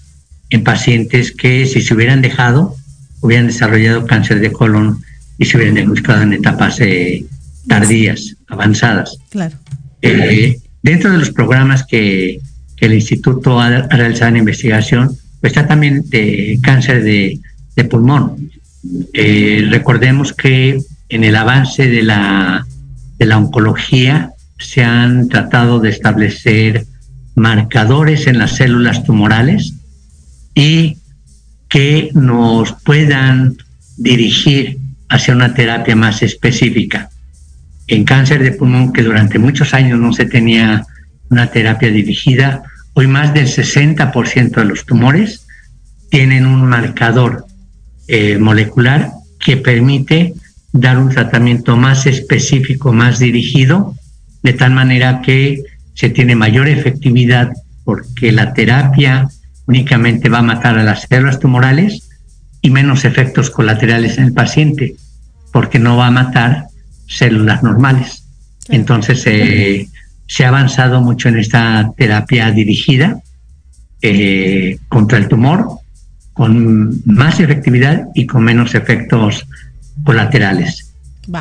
[0.50, 2.76] en pacientes que si se hubieran dejado
[3.22, 5.02] hubieran desarrollado cáncer de colon
[5.38, 7.26] y se hubieran diagnosticado en etapas eh,
[7.68, 9.18] tardías, avanzadas.
[9.30, 9.58] Claro.
[10.02, 12.40] Eh, dentro de los programas que,
[12.78, 15.10] el instituto ha, realizado en investigación,
[15.42, 17.40] pues está también de cáncer de,
[17.90, 18.52] pulmón.
[19.14, 22.66] Eh, recordemos que en el avance de la,
[23.18, 26.86] de la oncología se han tratado de establecer
[27.36, 29.74] marcadores en las células tumorales
[30.56, 30.98] y
[31.70, 33.58] que nos puedan
[33.98, 34.78] dirigir
[35.10, 37.10] hacia una terapia más específica.
[37.90, 40.86] En cáncer de pulmón, que durante muchos años no se tenía
[41.32, 42.62] una terapia dirigida,
[42.94, 45.48] hoy más del 60% de los tumores
[46.12, 47.46] tienen un marcador
[48.08, 50.36] eh, molecular que permite
[50.72, 53.96] dar un tratamiento más específico, más dirigido,
[54.44, 55.64] de tal manera que
[55.96, 57.52] se tiene mayor efectividad
[57.84, 59.28] porque la terapia
[59.66, 62.08] únicamente va a matar a las células tumorales
[62.62, 64.96] y menos efectos colaterales en el paciente,
[65.52, 66.69] porque no va a matar
[67.10, 68.24] células normales.
[68.70, 69.90] Entonces eh,
[70.28, 73.20] se ha avanzado mucho en esta terapia dirigida
[74.02, 75.68] eh, contra el tumor,
[76.34, 79.46] con más efectividad y con menos efectos
[80.04, 80.94] colaterales.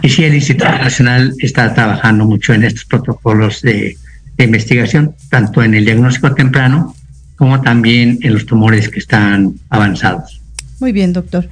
[0.03, 3.97] Y sí, el Instituto Nacional está trabajando mucho en estos protocolos de,
[4.37, 6.95] de investigación, tanto en el diagnóstico temprano
[7.37, 10.41] como también en los tumores que están avanzados.
[10.81, 11.49] Muy bien, doctor.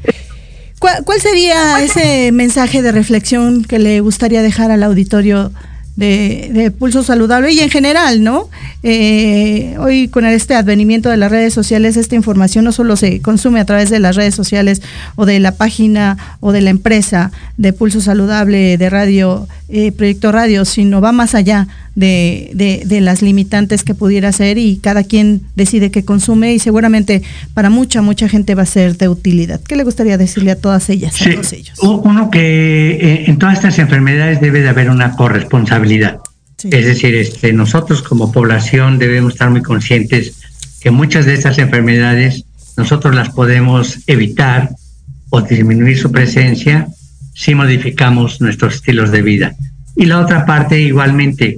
[1.05, 5.51] ¿Cuál, sería ese mensaje de reflexión que le gustaría dejar al auditorio
[5.96, 8.49] de, Pulso Saludable y en general, ¿no?
[8.83, 13.59] Eh, hoy con este advenimiento de las redes sociales, esta información no solo se consume
[13.61, 14.81] a través de las redes sociales
[15.16, 20.31] o de la página o de la empresa de Pulso Saludable de Radio, eh, Proyecto
[20.31, 25.40] Radio, sino va más allá de, de, las limitantes que pudiera ser y cada quien
[25.56, 27.22] decide qué consume y seguramente
[27.54, 29.61] para mucha, mucha gente va a ser de utilidad.
[29.62, 31.78] ¿Qué le gustaría decirle a todas ellas, a todos ellos?
[31.80, 36.18] Uno que eh, en todas estas enfermedades debe de haber una corresponsabilidad.
[36.62, 40.35] Es decir, este, nosotros como población debemos estar muy conscientes
[40.80, 42.44] que muchas de estas enfermedades
[42.76, 44.70] nosotros las podemos evitar
[45.30, 46.88] o disminuir su presencia
[47.35, 49.54] si modificamos nuestros estilos de vida.
[49.96, 51.56] Y la otra parte igualmente,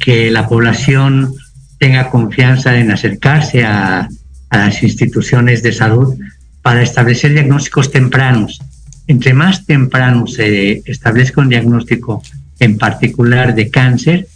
[0.00, 1.34] que la población
[1.78, 4.08] tenga confianza en acercarse a,
[4.50, 6.18] las instituciones de salud
[6.60, 8.60] para establecer diagnósticos tempranos.
[9.06, 12.20] Entre más temprano se establezca un diagnóstico
[12.58, 14.26] en particular de cáncer,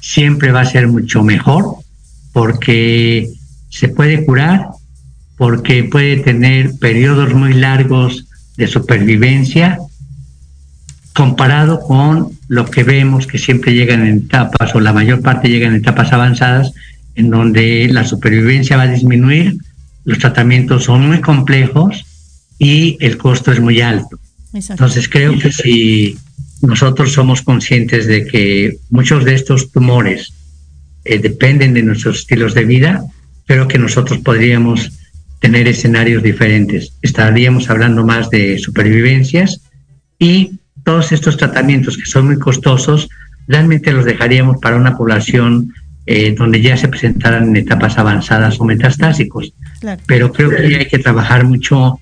[0.00, 1.78] siempre va a ser mucho mejor
[2.32, 3.28] porque
[3.68, 4.68] se puede curar,
[5.36, 8.26] porque puede tener periodos muy largos
[8.56, 9.78] de supervivencia
[11.16, 15.72] comparado con lo que vemos que siempre llegan en etapas o la mayor parte llegan
[15.72, 16.72] en etapas avanzadas
[17.14, 19.56] en donde la supervivencia va a disminuir,
[20.04, 22.04] los tratamientos son muy complejos
[22.58, 24.18] y el costo es muy alto.
[24.52, 26.18] Entonces creo que si
[26.60, 30.34] nosotros somos conscientes de que muchos de estos tumores
[31.06, 33.02] eh, dependen de nuestros estilos de vida,
[33.46, 34.92] creo que nosotros podríamos
[35.40, 36.92] tener escenarios diferentes.
[37.00, 39.62] Estaríamos hablando más de supervivencias
[40.18, 40.50] y
[40.86, 43.08] todos estos tratamientos que son muy costosos,
[43.48, 45.74] realmente los dejaríamos para una población
[46.06, 49.52] eh, donde ya se presentaran en etapas avanzadas o metastásicos.
[50.06, 51.98] Pero creo que hay que trabajar mucho,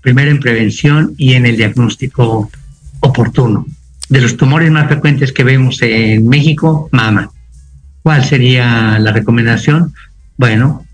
[0.00, 2.48] primero en prevención y en el diagnóstico
[3.00, 3.66] oportuno.
[4.08, 7.32] De los tumores más frecuentes que vemos en México, mama.
[8.04, 9.92] ¿Cuál sería la recomendación?
[10.36, 10.86] Bueno,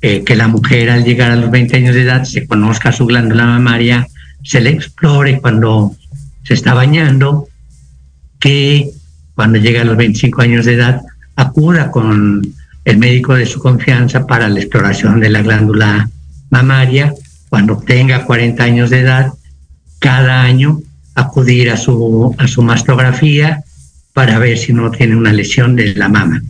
[0.00, 3.04] eh, que la mujer al llegar a los 20 años de edad se conozca su
[3.04, 4.06] glándula mamaria,
[4.44, 5.96] se le explore cuando
[6.44, 7.48] se está bañando,
[8.38, 8.90] que
[9.34, 11.00] cuando llegue a los 25 años de edad
[11.36, 12.42] acuda con
[12.84, 16.08] el médico de su confianza para la exploración de la glándula
[16.50, 17.14] mamaria.
[17.48, 19.32] Cuando tenga 40 años de edad,
[19.98, 20.80] cada año
[21.14, 23.62] acudir a su, a su mastografía
[24.12, 26.42] para ver si no tiene una lesión de la mama.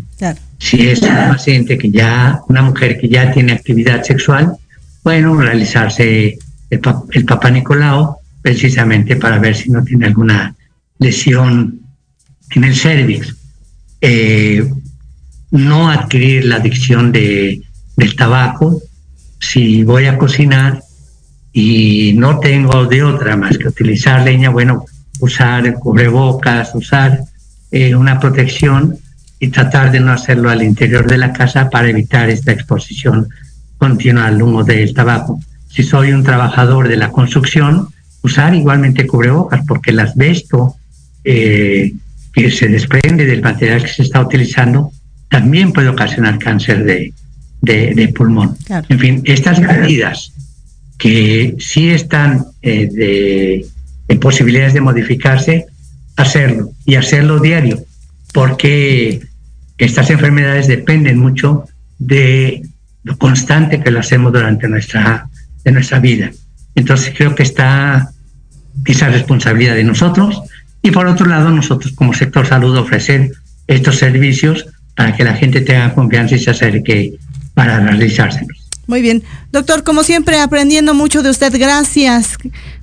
[0.59, 4.57] Si es una paciente que ya, una mujer que ya tiene actividad sexual,
[5.03, 6.39] bueno, realizarse
[6.71, 6.81] el,
[7.13, 10.55] el Papa Nicolau precisamente para ver si no tiene alguna
[10.99, 11.81] lesión
[12.51, 13.35] en el cervix.
[14.03, 14.71] Eh,
[15.51, 17.63] no adquirir la adicción de,
[17.97, 18.83] del tabaco.
[19.41, 20.83] Si voy a cocinar
[21.55, 24.85] y no tengo de otra más que utilizar leña, bueno,
[25.21, 27.21] usar cubrebocas, usar
[27.71, 28.99] eh, una protección
[29.41, 33.27] y tratar de no hacerlo al interior de la casa para evitar esta exposición
[33.79, 35.41] continua al humo del tabaco.
[35.67, 37.89] Si soy un trabajador de la construcción,
[38.25, 40.75] usar igualmente cubrebocas porque el asbesto
[41.23, 41.93] eh,
[42.33, 44.91] que se desprende del material que se está utilizando
[45.29, 47.13] también puede ocasionar cáncer de,
[47.61, 48.57] de, pulmón.
[48.89, 50.33] En fin, estas medidas
[50.99, 53.67] que sí están eh, de,
[54.09, 55.67] en posibilidades de modificarse,
[56.17, 57.85] hacerlo y hacerlo diario,
[58.33, 59.21] porque
[59.77, 61.65] estas enfermedades dependen mucho
[61.99, 62.63] de
[63.03, 65.29] lo constante que lo hacemos durante nuestra,
[65.63, 66.31] de nuestra vida.
[66.75, 68.14] Entonces creo que está
[68.93, 70.43] esa responsabilidad de nosotros
[70.83, 73.33] y por otro lado nosotros como sector salud ofrecer
[73.67, 77.15] estos servicios para que la gente tenga confianza y se acerque
[77.55, 78.65] para realizárselos.
[78.87, 79.23] Muy bien.
[79.51, 82.37] Doctor, como siempre, aprendiendo mucho de usted, gracias.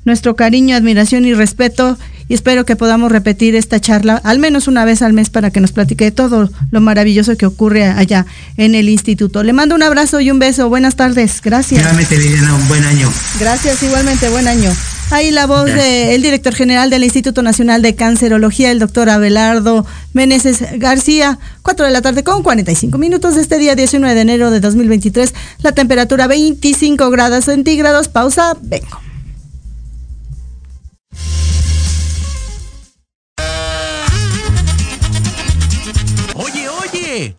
[0.04, 1.98] Nuestro cariño, admiración y respeto.
[2.28, 5.60] Y espero que podamos repetir esta charla al menos una vez al mes para que
[5.60, 8.26] nos platique todo lo maravilloso que ocurre allá
[8.58, 9.44] en el instituto.
[9.44, 10.70] Le mando un abrazo y un beso.
[10.70, 11.42] Buenas tardes.
[11.44, 11.82] Gracias.
[11.82, 13.12] Igualmente, Liliana, un buen año.
[13.40, 14.72] Gracias, igualmente, buen año.
[15.12, 20.64] Ahí la voz del director general del Instituto Nacional de Cancerología, el doctor Abelardo Meneses
[20.80, 21.38] García.
[21.64, 25.34] 4 de la tarde con 45 minutos de este día 19 de enero de 2023.
[25.64, 28.08] La temperatura 25 grados centígrados.
[28.08, 29.02] Pausa, vengo.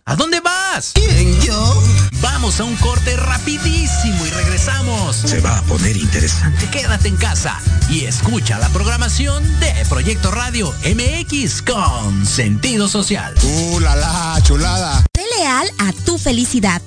[0.05, 0.91] ¿A dónde vas?
[0.93, 1.83] ¿Quién, yo?
[2.21, 5.15] Vamos a un corte rapidísimo y regresamos.
[5.15, 6.69] Se va a poner interesante.
[6.69, 7.59] Quédate en casa
[7.89, 13.33] y escucha la programación de Proyecto Radio MX con sentido social.
[13.41, 15.03] ¡Uh, la, la chulada!
[15.15, 16.79] Sé leal a tu felicidad.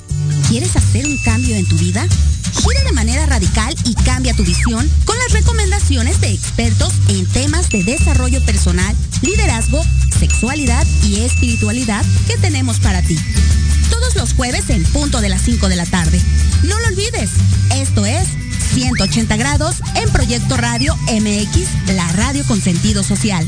[0.48, 2.06] ¿Quieres hacer un cambio en tu vida?
[2.62, 7.15] Gira de manera radical y cambia tu visión con las recomendaciones de expertos en
[7.76, 9.84] de desarrollo personal, liderazgo,
[10.18, 13.18] sexualidad y espiritualidad que tenemos para ti
[13.90, 16.18] todos los jueves en punto de las 5 de la tarde.
[16.62, 17.30] No lo olvides,
[17.74, 18.28] esto es
[18.72, 23.46] 180 grados en Proyecto Radio MX, la radio con sentido social.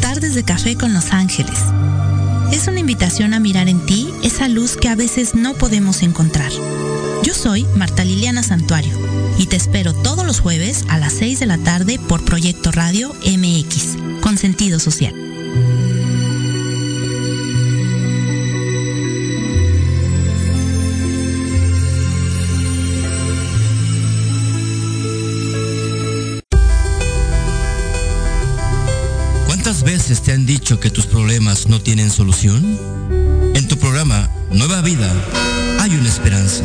[0.00, 1.58] Tardes de café con Los Ángeles.
[2.50, 6.50] Es una invitación a mirar en ti esa luz que a veces no podemos encontrar.
[7.22, 11.46] Yo soy Marta Liliana Santuario y te espero todos los jueves a las 6 de
[11.46, 15.14] la tarde por Proyecto Radio MX, con sentido social.
[29.84, 32.78] veces te han dicho que tus problemas no tienen solución?
[33.54, 35.12] En tu programa Nueva Vida
[35.80, 36.64] hay una esperanza.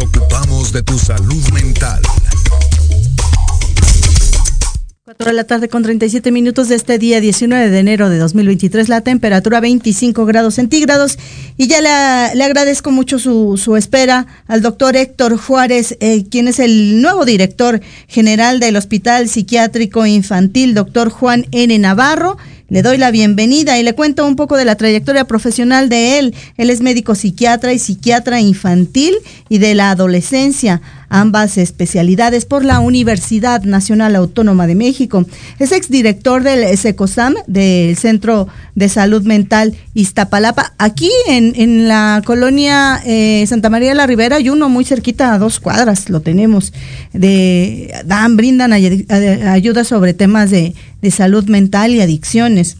[0.00, 2.00] ocupamos de tu salud mental.
[5.04, 8.88] 4 de la tarde con 37 minutos de este día 19 de enero de 2023,
[8.88, 11.18] la temperatura 25 grados centígrados
[11.56, 16.60] y ya le, agradezco mucho su, su, espera al doctor Héctor Juárez, eh, quien es
[16.60, 21.76] el nuevo director general del Hospital Psiquiátrico Infantil, doctor Juan N.
[21.78, 22.38] Navarro.
[22.70, 26.36] Le doy la bienvenida y le cuento un poco de la trayectoria profesional de él.
[26.56, 29.12] Él es médico psiquiatra y psiquiatra infantil
[29.48, 30.80] y de la adolescencia.
[31.10, 35.26] Ambas especialidades por la Universidad Nacional Autónoma de México.
[35.58, 40.72] Es exdirector del SECOSAM, del Centro de Salud Mental Iztapalapa.
[40.78, 45.34] Aquí en, en la colonia eh, Santa María de la Ribera hay uno muy cerquita
[45.34, 46.72] a dos cuadras, lo tenemos.
[47.12, 52.76] De, dan, brindan ayuda sobre temas de, de salud mental y adicciones.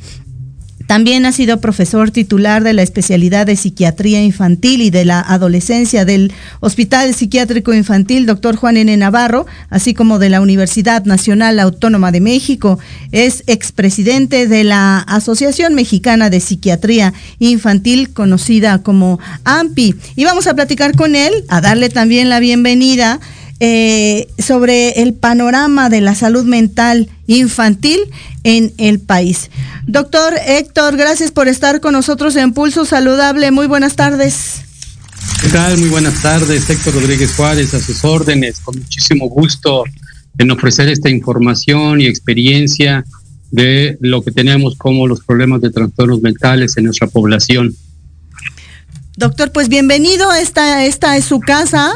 [0.90, 6.04] También ha sido profesor titular de la especialidad de psiquiatría infantil y de la adolescencia
[6.04, 8.56] del Hospital Psiquiátrico Infantil Dr.
[8.56, 8.96] Juan N.
[8.96, 12.80] Navarro, así como de la Universidad Nacional Autónoma de México.
[13.12, 19.94] Es expresidente de la Asociación Mexicana de Psiquiatría Infantil, conocida como AMPI.
[20.16, 23.20] Y vamos a platicar con él, a darle también la bienvenida.
[23.62, 28.00] Eh, sobre el panorama de la salud mental infantil
[28.44, 29.50] en el país.
[29.86, 33.50] Doctor Héctor, gracias por estar con nosotros en Pulso Saludable.
[33.50, 34.62] Muy buenas tardes.
[35.42, 35.78] ¿Qué tal?
[35.78, 38.60] Muy buenas tardes, Héctor Rodríguez Juárez, a sus órdenes.
[38.60, 39.84] Con muchísimo gusto
[40.38, 43.04] en ofrecer esta información y experiencia
[43.50, 47.74] de lo que tenemos como los problemas de trastornos mentales en nuestra población.
[49.16, 50.32] Doctor, pues bienvenido.
[50.32, 51.92] Esta, esta es su casa.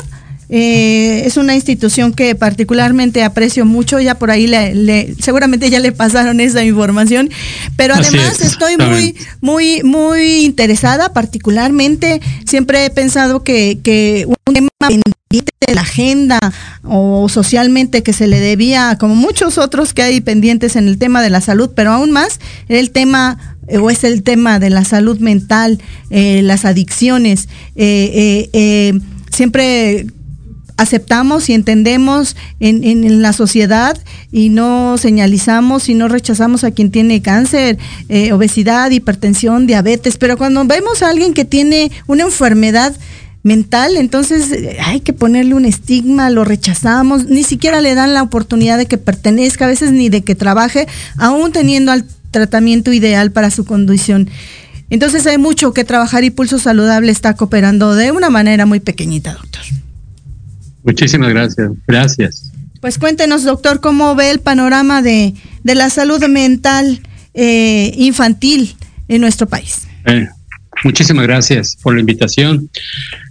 [0.48, 5.92] Eh, es una institución que particularmente aprecio mucho, ya por ahí le, seguramente ya le
[5.92, 7.30] pasaron esa información,
[7.76, 14.68] pero además estoy muy, muy, muy interesada, particularmente siempre he pensado que, que un tema
[14.80, 16.38] pendiente de la agenda
[16.82, 21.22] o socialmente que se le debía, como muchos otros que hay pendientes en el tema
[21.22, 22.38] de la salud, pero aún más
[22.68, 25.80] el tema eh, o es el tema de la salud mental,
[26.10, 27.48] eh, las adicciones.
[29.32, 30.06] siempre
[30.76, 33.96] aceptamos y entendemos en, la sociedad
[34.32, 40.36] y no señalizamos y no rechazamos a quien tiene cáncer, eh, obesidad, hipertensión, diabetes, pero
[40.36, 42.94] cuando vemos a alguien que tiene una enfermedad
[43.42, 48.22] mental, entonces eh, hay que ponerle un estigma, lo rechazamos, ni siquiera le dan la
[48.22, 53.30] oportunidad de que pertenezca, a veces ni de que trabaje, aún teniendo el tratamiento ideal
[53.30, 54.28] para su condición.
[54.90, 59.34] Entonces hay mucho que trabajar y Pulso Saludable está cooperando de una manera muy pequeñita,
[59.34, 59.62] doctor.
[60.84, 61.70] Muchísimas gracias.
[61.86, 62.52] Gracias.
[62.84, 65.32] Pues cuéntenos, doctor, cómo ve el panorama de,
[65.62, 67.00] la salud mental
[67.32, 68.76] eh, infantil
[69.08, 69.88] en nuestro país.
[70.04, 70.28] Eh,
[70.84, 72.68] muchísimas gracias por la invitación.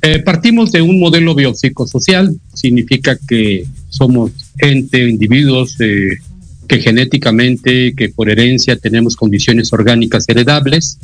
[0.02, 8.32] Eh, partimos de un modelo biopsicosocial, significa que somos gente, individuos que genéticamente, que por
[8.32, 10.98] herencia tenemos condiciones orgánicas heredables.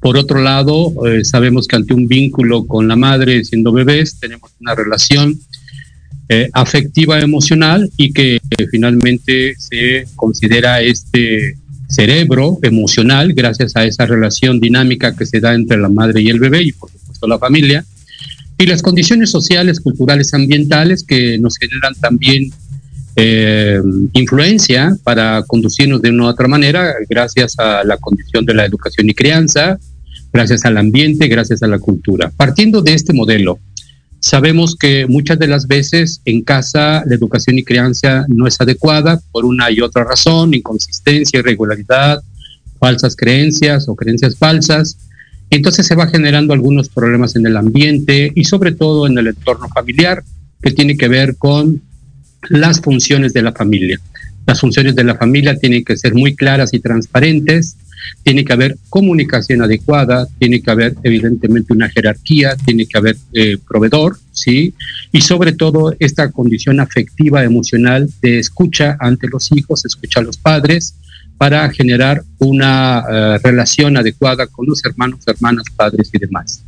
[0.00, 0.92] Por otro lado,
[1.22, 5.38] sabemos que ante un vínculo con la madre siendo bebés, tenemos una relación
[6.34, 11.58] eh, afectiva emocional y que finalmente se considera este
[11.90, 16.40] cerebro emocional gracias a esa relación dinámica que se da entre la madre y el
[16.40, 17.84] bebé y por supuesto la familia
[18.56, 22.50] y las condiciones sociales, culturales, ambientales que nos generan también
[23.14, 23.82] eh,
[24.14, 29.10] influencia para conducirnos de una u otra manera gracias a la condición de la educación
[29.10, 29.78] y crianza,
[30.32, 32.32] gracias al ambiente, gracias a la cultura.
[32.34, 33.58] Partiendo de este modelo,
[34.22, 39.20] Sabemos que muchas de las veces en casa la educación y crianza no es adecuada
[39.32, 42.22] por una y otra razón, inconsistencia, irregularidad,
[42.78, 44.96] falsas creencias o creencias falsas.
[45.50, 49.68] Entonces se va generando algunos problemas en el ambiente y sobre todo en el entorno
[49.68, 50.22] familiar
[50.62, 51.82] que tiene que ver con
[52.48, 54.00] las funciones de la familia.
[54.46, 57.76] Las funciones de la familia tienen que ser muy claras y transparentes,
[58.22, 63.58] tiene que haber comunicación adecuada, tiene que haber evidentemente una jerarquía, tiene que haber eh,
[63.68, 64.74] proveedor, ¿sí?
[65.12, 70.36] Y sobre todo esta condición afectiva, emocional de escucha ante los hijos, escucha a los
[70.36, 70.94] padres,
[71.42, 76.62] para generar una eh, relación adecuada con los hermanos, hermanas, padres y demás.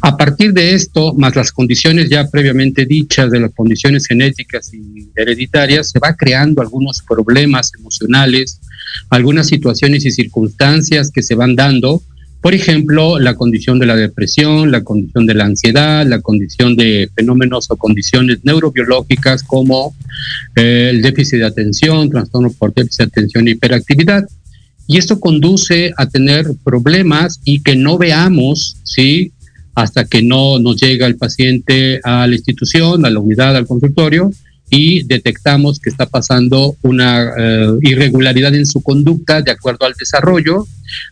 [0.00, 5.10] A partir de esto, más las condiciones ya previamente dichas de las condiciones genéticas y
[5.14, 8.60] hereditarias, se va creando algunos problemas emocionales,
[9.10, 12.02] algunas situaciones y circunstancias que se van dando,
[12.40, 17.10] por ejemplo, la condición de la depresión, la condición de la ansiedad, la condición de
[17.14, 19.94] fenómenos o condiciones neurobiológicas como
[20.54, 24.24] eh, el déficit de atención, trastorno por déficit de atención e hiperactividad.
[24.86, 29.32] Y esto conduce a tener problemas y que no veamos, ¿sí?
[29.74, 34.30] hasta que no nos llega el paciente a la institución, a la unidad, al consultorio,
[34.70, 40.66] y detectamos que está pasando una eh, irregularidad en su conducta de acuerdo al desarrollo.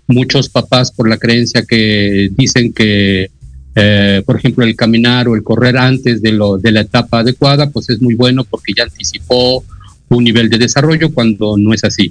[0.06, 3.30] Muchos papás, por la creencia que dicen que,
[3.74, 7.70] eh, por ejemplo, el caminar o el correr antes de, lo, de la etapa adecuada,
[7.70, 9.64] pues es muy bueno porque ya anticipó
[10.08, 12.10] un nivel de desarrollo cuando no es así.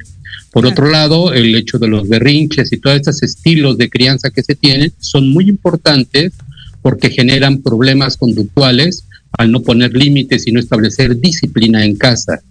[0.51, 4.43] Por otro lado, el hecho de los berrinches y todos estos estilos de crianza que
[4.43, 6.33] se tienen son muy importantes
[6.81, 9.05] porque generan problemas conductuales
[9.37, 12.41] al no poner límites y no establecer disciplina en casa.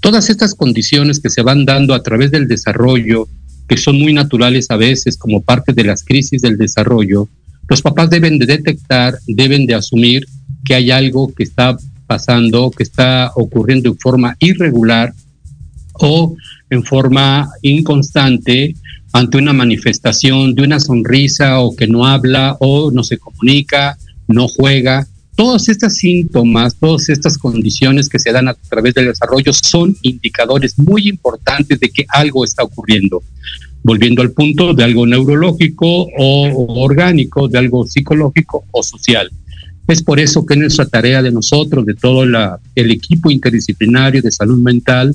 [0.00, 3.28] Todas estas condiciones que se van dando a través del desarrollo,
[3.66, 7.28] que son muy naturales a veces como parte de las crisis del desarrollo,
[7.68, 10.26] los papás deben de detectar, deben de asumir
[10.64, 11.76] que hay algo que está
[12.06, 15.12] pasando, que está ocurriendo en forma irregular
[15.94, 16.34] o
[16.70, 18.74] en forma inconstante
[19.12, 24.48] ante una manifestación de una sonrisa o que no habla o no se comunica, no
[24.48, 25.06] juega.
[25.38, 30.76] Todos estos síntomas, todas estas condiciones que se dan a través del desarrollo son indicadores
[30.76, 33.22] muy importantes de que algo está ocurriendo.
[33.84, 39.30] Volviendo al punto de algo neurológico o, orgánico, de algo psicológico o social.
[39.86, 44.58] Es por eso que nuestra tarea de nosotros, de todo el equipo interdisciplinario de salud
[44.60, 45.14] mental,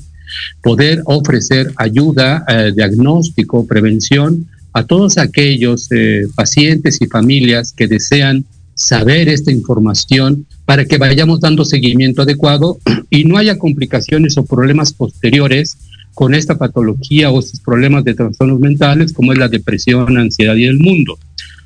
[0.62, 8.46] poder ofrecer ayuda, eh, diagnóstico, prevención a todos aquellos eh, pacientes y familias que desean
[8.74, 12.78] saber esta información para que vayamos dando seguimiento adecuado
[13.10, 15.76] y no haya complicaciones o problemas posteriores
[16.14, 20.64] con esta patología o estos problemas de trastornos mentales como es la depresión, ansiedad y
[20.64, 21.18] el mundo.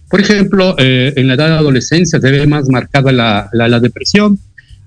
[0.08, 4.38] Por ejemplo, eh, en la edad de adolescencia se ve más marcada la, la depresión,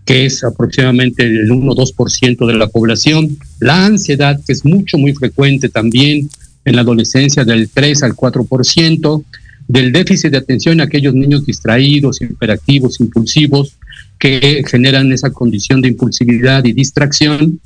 [0.03, 4.97] que es aproximadamente el 1 o 2% de la población, la ansiedad, que es mucho,
[4.97, 6.27] muy frecuente también
[6.65, 9.23] en la adolescencia, del 3 al 4%,
[9.71, 13.77] del déficit de atención a aquellos niños distraídos, hiperactivos, impulsivos,
[14.19, 17.59] que generan esa condición de impulsividad y distracción.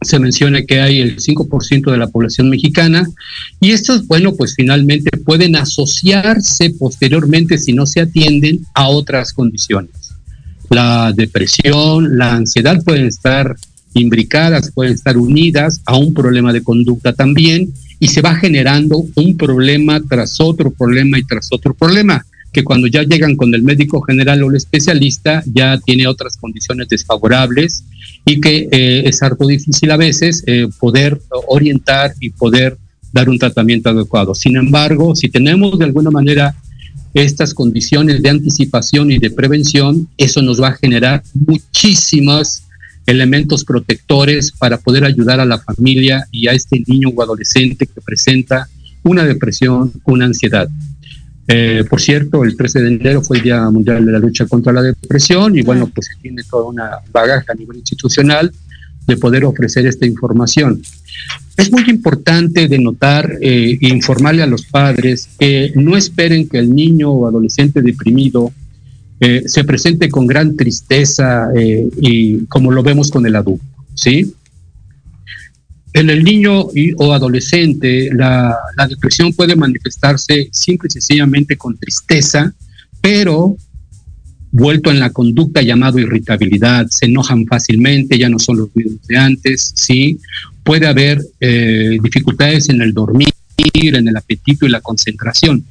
[0.00, 3.04] Se menciona que hay el 5% de la población mexicana
[3.60, 10.08] y estos, bueno, pues finalmente pueden asociarse posteriormente si no se atienden a otras condiciones
[10.70, 13.56] la depresión, la ansiedad pueden estar
[13.94, 19.36] imbricadas, pueden estar unidas a un problema de conducta también y se va generando un
[19.36, 24.00] problema tras otro problema y tras otro problema que cuando ya llegan con el médico
[24.00, 27.84] general o el especialista ya tiene otras condiciones desfavorables
[28.24, 32.78] y que eh, es harto difícil a veces eh, poder orientar y poder
[33.12, 34.34] dar un tratamiento adecuado.
[34.34, 36.54] Sin embargo, si tenemos de alguna manera
[37.14, 42.62] estas condiciones de anticipación y de prevención, eso nos va a generar muchísimos
[43.08, 48.02] elementos protectores para poder ayudar a la familia y a este niño o adolescente que
[48.02, 48.68] presenta
[49.02, 50.68] una depresión, una ansiedad.
[51.46, 54.74] Eh, por cierto, el 13 de enero fue el Día Mundial de la Lucha contra
[54.74, 58.52] la Depresión y bueno, pues se tiene toda una bagaje a nivel institucional
[59.06, 60.82] de poder ofrecer esta información.
[61.56, 67.10] Es muy importante denotar e informarle a los padres que no esperen que el niño
[67.10, 68.52] o adolescente deprimido
[69.20, 73.64] eh, se presente con gran tristeza eh, y como lo vemos con el adulto,
[73.94, 74.32] ¿sí?
[75.92, 76.66] En el niño
[76.98, 78.56] o adolescente, la,
[78.88, 82.52] depresión puede manifestarse simple y sencillamente con tristeza,
[83.00, 83.56] pero
[84.52, 89.16] vuelto en la conducta llamado irritabilidad, se enojan fácilmente, ya no son los mismos de
[89.16, 90.20] antes, ¿sí?
[90.62, 93.30] Puede haber eh, dificultades en el dormir,
[93.74, 95.64] en el apetito y la concentración.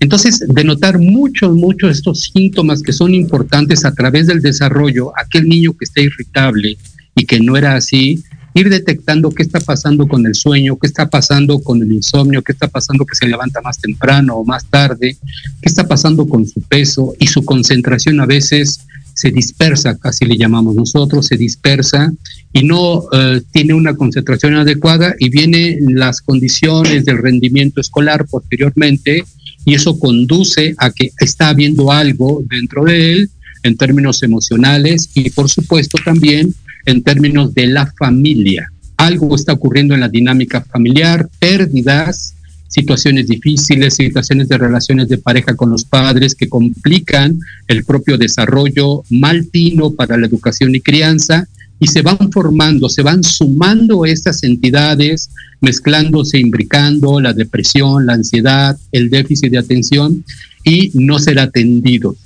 [0.00, 5.72] Entonces, denotar muchos, muchos estos síntomas que son importantes a través del desarrollo, aquel niño
[5.76, 6.76] que está irritable
[7.14, 8.22] y que no era así,
[8.54, 12.52] ir detectando qué está pasando con el sueño, qué está pasando con el insomnio, qué
[12.52, 15.16] está pasando que se levanta más temprano o más tarde,
[15.60, 18.80] qué está pasando con su peso y su concentración a veces
[19.18, 22.12] se dispersa, casi le llamamos nosotros, se dispersa
[22.52, 29.24] y no eh, tiene una concentración adecuada y vienen las condiciones del rendimiento escolar posteriormente
[29.64, 33.30] y eso conduce a que está habiendo algo dentro de él
[33.64, 36.54] en términos emocionales y por supuesto también
[36.86, 38.70] en términos de la familia.
[38.98, 42.36] Algo está ocurriendo en la dinámica familiar, pérdidas,
[42.68, 49.02] situaciones difíciles, situaciones de relaciones de pareja con los padres que complican el propio desarrollo
[49.10, 51.48] maltino para la educación y crianza
[51.80, 58.76] y se van formando, se van sumando estas entidades, mezclándose, imbricando la depresión, la ansiedad,
[58.92, 60.24] el déficit de atención
[60.64, 62.16] y no ser atendidos.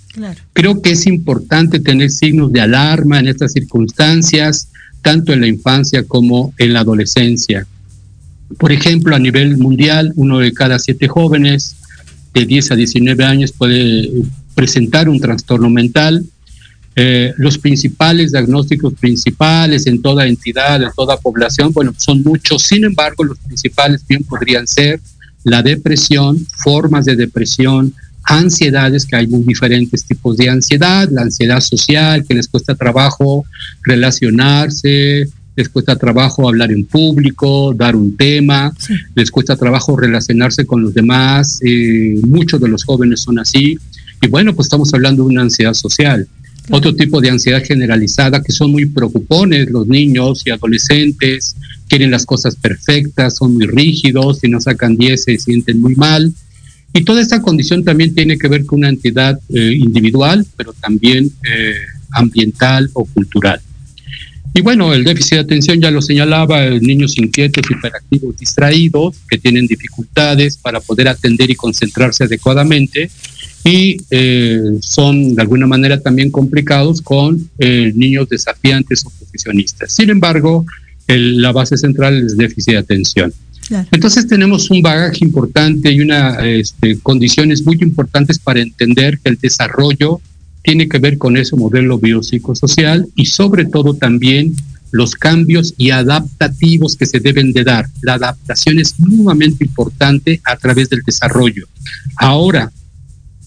[0.52, 4.68] Creo que es importante tener signos de alarma en estas circunstancias,
[5.02, 7.66] tanto en la infancia como en la adolescencia.
[8.58, 11.76] Por ejemplo, a nivel mundial, uno de cada siete jóvenes
[12.34, 14.10] de 10 a 19 años puede
[14.54, 16.24] presentar un trastorno mental.
[16.94, 22.62] Eh, los principales diagnósticos principales en toda entidad, en toda población, bueno, son muchos.
[22.62, 25.00] Sin embargo, los principales bien podrían ser
[25.44, 27.94] la depresión, formas de depresión,
[28.24, 33.44] ansiedades, que hay muy diferentes tipos de ansiedad, la ansiedad social, que les cuesta trabajo
[33.82, 38.72] relacionarse, les cuesta trabajo hablar en público, dar un tema,
[39.14, 43.78] les cuesta trabajo relacionarse con los demás, eh, muchos de los jóvenes son así,
[44.20, 46.26] y bueno, pues estamos hablando de una ansiedad social.
[46.70, 51.56] otro tipo de ansiedad generalizada que son muy preocupones los niños y adolescentes,
[51.88, 56.32] quieren las cosas perfectas, son muy rígidos, si no sacan 10 se sienten muy mal.
[56.94, 61.32] Y toda esta condición también tiene que ver con una entidad eh, individual, pero también
[61.42, 61.74] eh,
[62.12, 63.60] ambiental o cultural.
[64.54, 69.66] Y bueno, el déficit de atención ya lo señalaba, niños inquietos, hiperactivos, distraídos, que tienen
[69.66, 73.10] dificultades para poder atender y concentrarse adecuadamente
[73.64, 79.92] y eh, son de alguna manera también complicados con eh, niños desafiantes o profesionistas.
[79.92, 80.66] Sin embargo,
[81.06, 83.32] la base central es déficit de atención.
[83.90, 89.38] Entonces tenemos un bagaje importante y unas este, condiciones muy importantes para entender que el
[89.38, 90.20] desarrollo
[90.62, 94.54] tiene que ver con ese modelo biopsicosocial y sobre todo también
[94.92, 97.86] los cambios y adaptativos que se deben de dar.
[98.02, 101.66] La adaptación es sumamente importante a través del desarrollo.
[102.16, 102.70] Ahora,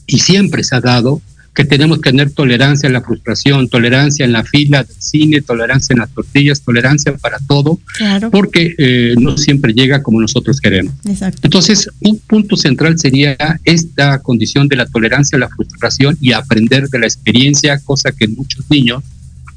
[0.08, 1.22] y siempre se ha dado,
[1.56, 5.94] que tenemos que tener tolerancia a la frustración, tolerancia en la fila del cine, tolerancia
[5.94, 7.80] en las tortillas, tolerancia para todo,
[8.30, 10.94] porque eh, no siempre llega como nosotros queremos.
[11.42, 16.90] Entonces, un punto central sería esta condición de la tolerancia a la frustración y aprender
[16.90, 19.02] de la experiencia, cosa que en muchos niños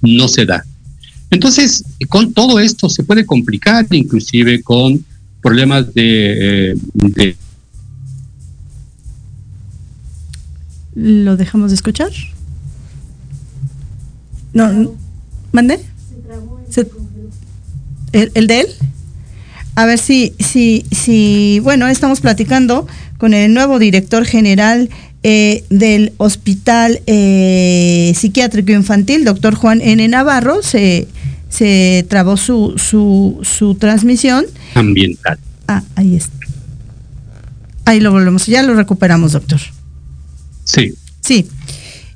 [0.01, 0.65] no se da.
[1.31, 5.05] Entonces, con todo esto se puede complicar, inclusive con
[5.43, 7.37] problemas de, eh, de
[11.01, 12.11] ¿Lo dejamos de escuchar?
[14.53, 14.97] No,
[15.53, 15.79] ¿mande?
[18.13, 18.67] ¿El, de él?
[19.77, 24.91] A ver si, si, si, bueno, estamos platicando con el nuevo director general
[25.23, 30.09] eh, del Hospital eh, Psiquiátrico Infantil, doctor Juan N.
[30.09, 31.07] Navarro, se,
[31.49, 34.47] se trabó su, su, su transmisión.
[34.75, 35.39] Ambiental.
[35.69, 36.35] Ah, ahí está.
[37.85, 39.61] Ahí lo volvemos, ya lo recuperamos, doctor.
[40.69, 40.95] Sí.
[41.21, 41.47] Sí.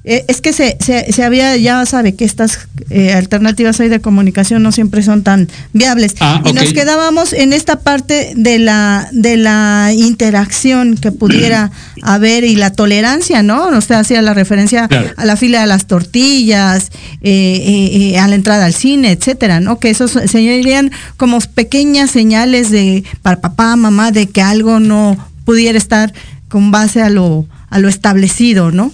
[0.05, 4.73] Eh, es que se, se, había, ya sabe que estas eh, alternativas de comunicación no
[4.73, 6.17] siempre son tan viables.
[6.19, 11.71] Ah, y nos quedábamos en esta parte de la, de la interacción que pudiera
[12.03, 13.69] haber y la tolerancia, ¿no?
[13.69, 16.91] Usted hacía la referencia a la fila de las tortillas,
[17.21, 19.79] eh, a la entrada al cine, etcétera, ¿no?
[19.79, 25.79] Que esos serían como pequeñas señales de para papá, mamá, de que algo no pudiera
[25.79, 26.13] estar
[26.49, 28.93] con base a lo a lo establecido, ¿no?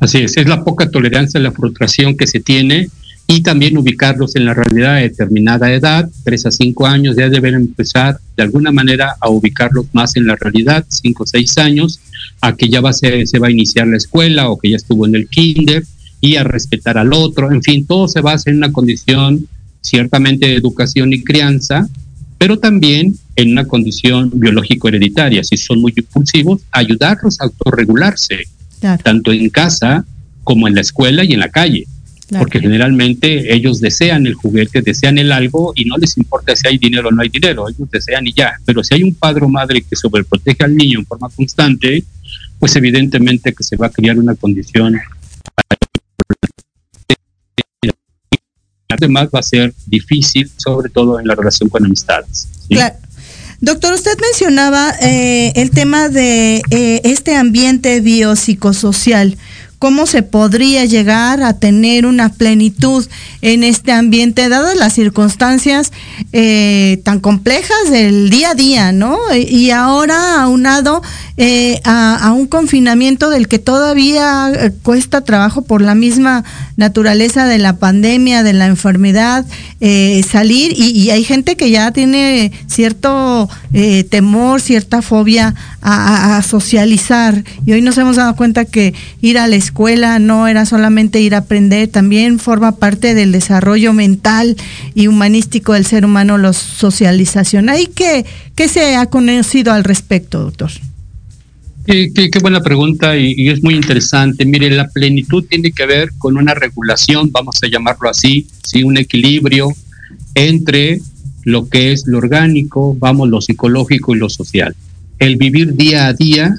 [0.00, 2.88] Así es, es la poca tolerancia la frustración que se tiene
[3.28, 7.54] y también ubicarlos en la realidad de determinada edad, tres a cinco años, ya deben
[7.54, 12.00] empezar de alguna manera a ubicarlos más en la realidad, cinco o seis años,
[12.40, 14.76] a que ya va a ser, se va a iniciar la escuela o que ya
[14.76, 15.84] estuvo en el kinder
[16.20, 19.46] y a respetar al otro, en fin, todo se basa en una condición
[19.80, 21.88] ciertamente de educación y crianza,
[22.36, 28.44] pero también en una condición biológico hereditaria, si son muy impulsivos, ayudarlos a autorregularse,
[29.02, 30.04] tanto en casa
[30.44, 31.86] como en la escuela y en la calle.
[32.38, 36.78] Porque generalmente ellos desean el juguete, desean el algo y no les importa si hay
[36.78, 38.52] dinero o no hay dinero, ellos desean y ya.
[38.64, 42.04] Pero si hay un padre o madre que sobreprotege al niño en forma constante,
[42.60, 44.96] pues evidentemente que se va a crear una condición
[48.90, 52.48] además va a ser difícil, sobre todo en la relación con amistades.
[52.68, 52.96] Claro.
[53.62, 59.36] Doctor, usted mencionaba eh, el tema de eh, este ambiente biopsicosocial
[59.80, 63.08] cómo se podría llegar a tener una plenitud
[63.40, 65.90] en este ambiente, dadas las circunstancias
[66.32, 69.18] eh, tan complejas del día a día, ¿no?
[69.34, 71.02] Y ahora aunado
[71.38, 76.44] eh, a, un confinamiento del que todavía eh, cuesta trabajo por la misma
[76.76, 79.46] naturaleza de la pandemia, de la enfermedad,
[80.30, 83.48] salir y, hay gente que ya tiene cierto
[84.10, 89.46] temor, cierta fobia a, a, socializar y hoy nos hemos dado cuenta que ir a
[89.46, 89.69] la escuela
[90.20, 94.56] no era solamente ir a aprender, también forma parte del desarrollo mental
[94.94, 97.68] y humanístico del ser humano, la socialización.
[97.68, 100.70] ¿Ahí qué, qué se ha conocido al respecto, doctor?
[101.86, 104.44] Qué, qué, buena pregunta y, es muy interesante.
[104.44, 108.84] Mire, la plenitud tiene que ver con una regulación, vamos a llamarlo así, ¿sí?
[108.84, 109.72] un equilibrio
[110.34, 111.00] entre
[111.44, 114.76] lo que es lo orgánico, vamos, lo psicológico y lo social.
[115.18, 116.54] El vivir día a día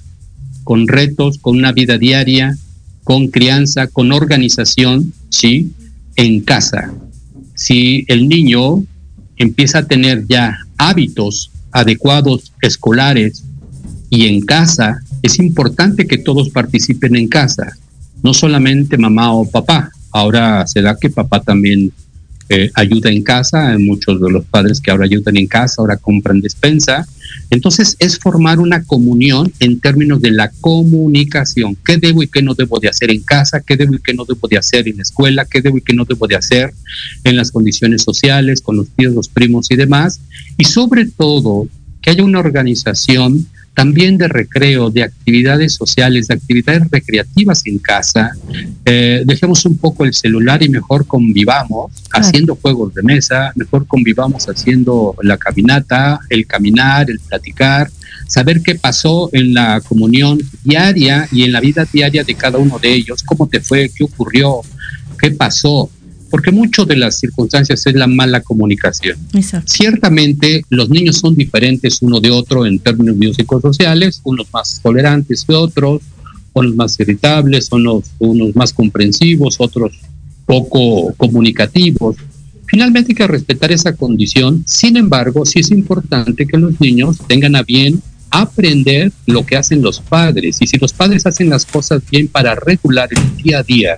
[0.63, 2.57] con retos, con una vida diaria,
[3.03, 5.71] con crianza, con organización, ¿sí?
[6.15, 6.93] En casa.
[7.55, 8.83] Si el niño
[9.37, 13.43] empieza a tener ya hábitos adecuados escolares
[14.09, 17.77] y en casa, es importante que todos participen en casa,
[18.23, 19.91] no solamente mamá o papá.
[20.11, 21.91] Ahora se da que papá también
[22.53, 26.41] eh, ayuda en casa, muchos de los padres que ahora ayudan en casa, ahora compran
[26.41, 27.07] despensa,
[27.49, 31.77] Entonces es formar una comunión en términos de la comunicación.
[31.85, 33.61] ¿Qué debo y qué no debo de hacer en casa?
[33.61, 35.45] ¿Qué debo y qué no debo de hacer en la escuela?
[35.45, 36.73] ¿Qué debo y qué no debo de hacer
[37.23, 40.19] en las condiciones sociales, con los tíos, los primos y demás?
[40.57, 41.69] Y sobre todo,
[42.01, 48.31] que haya una organización también de recreo, de actividades sociales, de actividades recreativas en casa.
[48.85, 54.45] Eh, dejemos un poco el celular y mejor convivamos haciendo juegos de mesa, mejor convivamos
[54.47, 57.89] haciendo la caminata, el caminar, el platicar,
[58.27, 62.77] saber qué pasó en la comunión diaria y en la vida diaria de cada uno
[62.79, 64.61] de ellos, cómo te fue, qué ocurrió,
[65.19, 65.89] qué pasó
[66.31, 69.17] porque mucho de las circunstancias es la mala comunicación.
[69.65, 75.53] Ciertamente los niños son diferentes uno de otro en términos biopsicosociales, unos más tolerantes que
[75.53, 76.01] otros,
[76.53, 79.91] unos más irritables, unos, unos más comprensivos, otros
[80.45, 82.15] poco comunicativos.
[82.65, 87.57] Finalmente hay que respetar esa condición, sin embargo, sí es importante que los niños tengan
[87.57, 90.57] a bien aprender lo que hacen los padres.
[90.61, 93.97] Y si los padres hacen las cosas bien para regular el día a día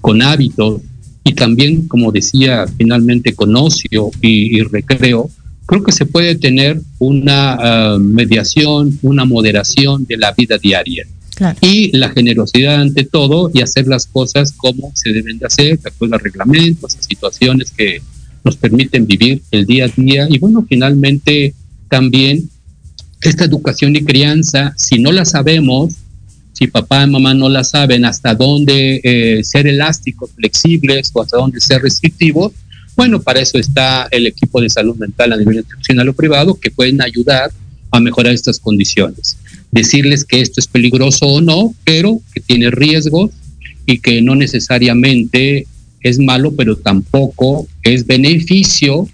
[0.00, 0.80] con hábitos,
[1.24, 5.30] y también, como decía, finalmente con ocio y, recreo,
[5.64, 11.06] creo que se puede tener una ah, mediación, una moderación de la vida diaria.
[11.60, 15.88] Y la generosidad ante todo y hacer las cosas como se deben de hacer, de
[15.88, 18.00] acuerdo a reglamentos, a situaciones que
[18.44, 20.28] nos permiten vivir el día a día.
[20.30, 21.54] Y bueno, finalmente
[21.88, 22.48] también
[23.22, 25.94] esta educación y crianza, si no la sabemos,
[26.54, 31.36] si papá y mamá no la saben hasta dónde eh, ser elásticos, flexibles o hasta
[31.36, 32.52] dónde ser restrictivos,
[32.96, 36.70] bueno, para eso está el equipo de salud mental a nivel institucional o privado que
[36.70, 37.50] pueden ayudar
[37.90, 39.36] a mejorar estas condiciones.
[39.72, 43.32] Decirles que esto es peligroso o no, pero que tiene riesgos
[43.84, 45.66] y que no necesariamente
[46.00, 49.08] es malo, pero tampoco es beneficio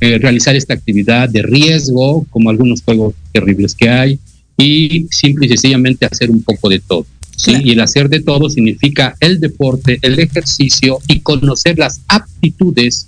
[0.00, 4.18] eh, realizar esta actividad de riesgo, como algunos juegos terribles que hay,
[4.60, 7.06] y simple y sencillamente hacer un poco de todo.
[7.36, 7.52] ¿sí?
[7.64, 13.06] Y el hacer de todo significa el deporte, el ejercicio y conocer las aptitudes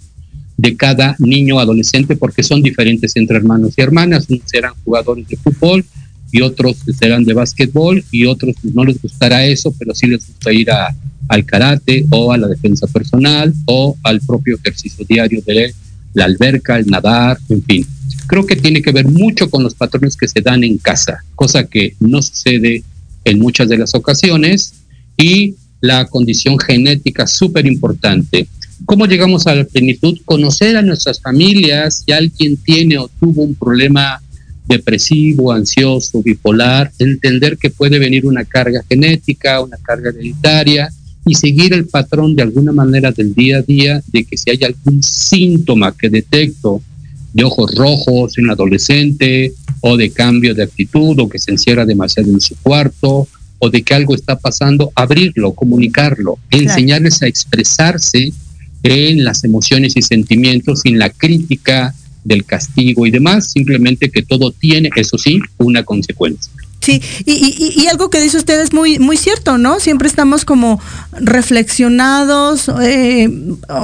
[0.56, 4.26] de cada niño adolescente porque son diferentes entre hermanos y hermanas.
[4.28, 5.84] Unos serán jugadores de fútbol
[6.30, 10.52] y otros serán de básquetbol y otros no les gustará eso, pero sí les gusta
[10.52, 10.94] ir a,
[11.28, 15.74] al karate o a la defensa personal o al propio ejercicio diario de
[16.14, 17.86] la alberca, el nadar, en fin
[18.26, 21.64] creo que tiene que ver mucho con los patrones que se dan en casa, cosa
[21.64, 22.82] que no sucede
[23.24, 24.72] en muchas de las ocasiones,
[25.16, 28.46] y la condición genética súper importante.
[28.86, 30.18] ¿Cómo llegamos a la plenitud?
[30.24, 34.20] Conocer a nuestras familias, si alguien tiene o tuvo un problema
[34.66, 40.88] depresivo, ansioso, bipolar, entender que puede venir una carga genética, una carga hereditaria,
[41.24, 44.58] y seguir el patrón de alguna manera del día a día de que si hay
[44.64, 46.82] algún síntoma que detecto
[47.32, 52.30] de ojos rojos en adolescente o de cambio de actitud o que se encierra demasiado
[52.30, 58.32] en su cuarto o de que algo está pasando, abrirlo, comunicarlo, enseñarles a expresarse
[58.82, 61.94] en las emociones y sentimientos sin la crítica
[62.24, 66.52] del castigo y demás, simplemente que todo tiene, eso sí, una consecuencia.
[66.82, 69.78] Sí, y, algo que dice usted es muy, muy cierto, ¿no?
[69.78, 70.80] Siempre estamos como
[71.12, 73.30] reflexionados, eh,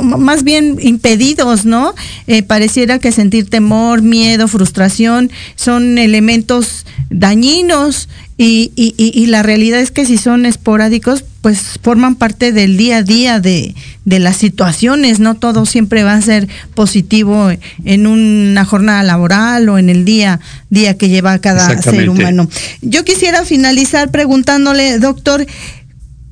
[0.02, 1.94] más bien impedidos, ¿no?
[2.26, 8.08] Eh, pareciera que sentir temor, miedo, frustración son elementos dañinos
[8.40, 12.98] y, y, y, la realidad es que si son esporádicos, pues forman parte del día
[12.98, 13.74] a día de,
[14.04, 17.50] de, las situaciones, no todo siempre va a ser positivo
[17.84, 20.38] en una jornada laboral o en el día,
[20.70, 22.48] día que lleva cada ser humano.
[22.80, 25.44] Yo quisiera finalizar preguntándole, doctor,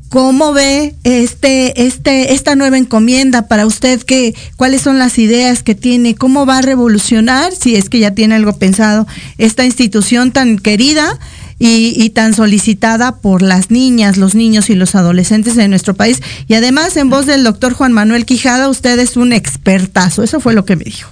[0.08, 4.00] ¿Cómo ve este, este, esta nueva encomienda para usted?
[4.02, 6.14] ¿Qué, ¿Cuáles son las ideas que tiene?
[6.14, 11.18] ¿Cómo va a revolucionar, si es que ya tiene algo pensado, esta institución tan querida
[11.58, 16.20] y, tan solicitada por las niñas, los niños y los adolescentes de nuestro país.
[16.48, 20.22] Y además, en voz del doctor Juan Manuel Quijada, usted es un expertazo.
[20.22, 21.10] Eso fue lo que me dijo.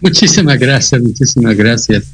[0.00, 2.04] Muchísimas gracias, muchísimas gracias,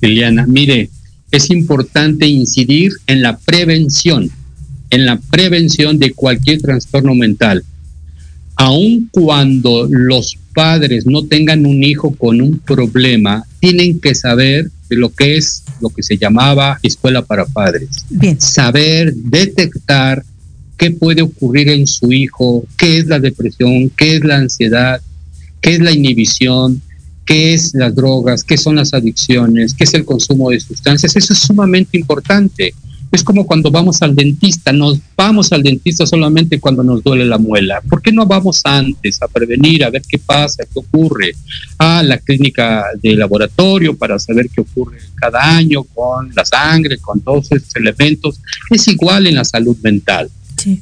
[0.00, 0.46] Liliana.
[0.46, 0.88] Mire,
[1.30, 4.30] es importante incidir en la prevención,
[4.90, 7.64] en la prevención de cualquier trastorno mental.
[8.54, 14.96] Aun cuando los padres no tengan un hijo con un problema, tienen que saber de
[14.96, 18.04] lo que es lo que se llamaba escuela para padres.
[18.38, 20.24] Saber detectar
[20.76, 25.00] qué puede ocurrir en su hijo, qué es la depresión, qué es la ansiedad,
[25.60, 26.80] qué es la inhibición,
[27.26, 31.14] qué es las drogas, qué son las adicciones, qué es el consumo de sustancias.
[31.14, 32.72] Eso es sumamente importante.
[33.10, 37.38] Es como cuando vamos al dentista, nos vamos al dentista solamente cuando nos duele la
[37.38, 37.80] muela.
[37.88, 41.32] ¿Por qué no vamos antes a prevenir, a ver qué pasa, qué ocurre?
[41.78, 47.20] A la clínica de laboratorio para saber qué ocurre cada año con la sangre, con
[47.20, 48.40] todos estos elementos.
[48.70, 50.30] Es igual en la salud mental.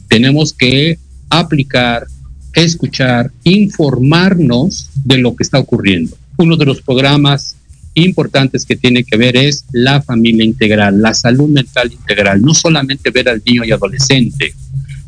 [0.08, 0.98] Tenemos que
[1.30, 2.06] aplicar,
[2.54, 6.16] escuchar, informarnos de lo que está ocurriendo.
[6.38, 7.56] Uno de los programas
[8.04, 13.10] importantes que tiene que ver es la familia integral, la salud mental integral, no solamente
[13.10, 14.52] ver al niño y adolescente.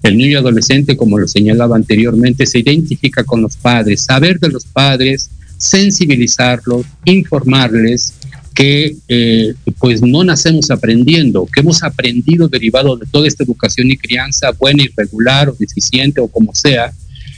[0.02, 4.48] El niño y adolescente, como lo señalaba anteriormente, se identifica con los padres, saber de
[4.48, 8.14] los padres, sensibilizarlos, informarles
[8.54, 13.96] que eh, pues no nacemos aprendiendo, que hemos aprendido derivado de toda esta educación y
[13.96, 16.92] crianza buena, irregular o deficiente o como sea,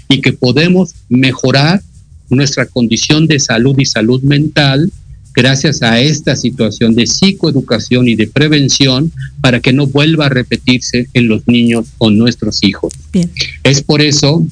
[0.09, 1.83] y que podemos mejorar
[2.31, 4.91] nuestra condición de salud y salud mental
[5.35, 11.09] gracias a esta situación de psicoeducación y de prevención para que no vuelva a repetirse
[11.15, 12.93] en los niños o nuestros hijos.
[13.63, 14.47] Es por eso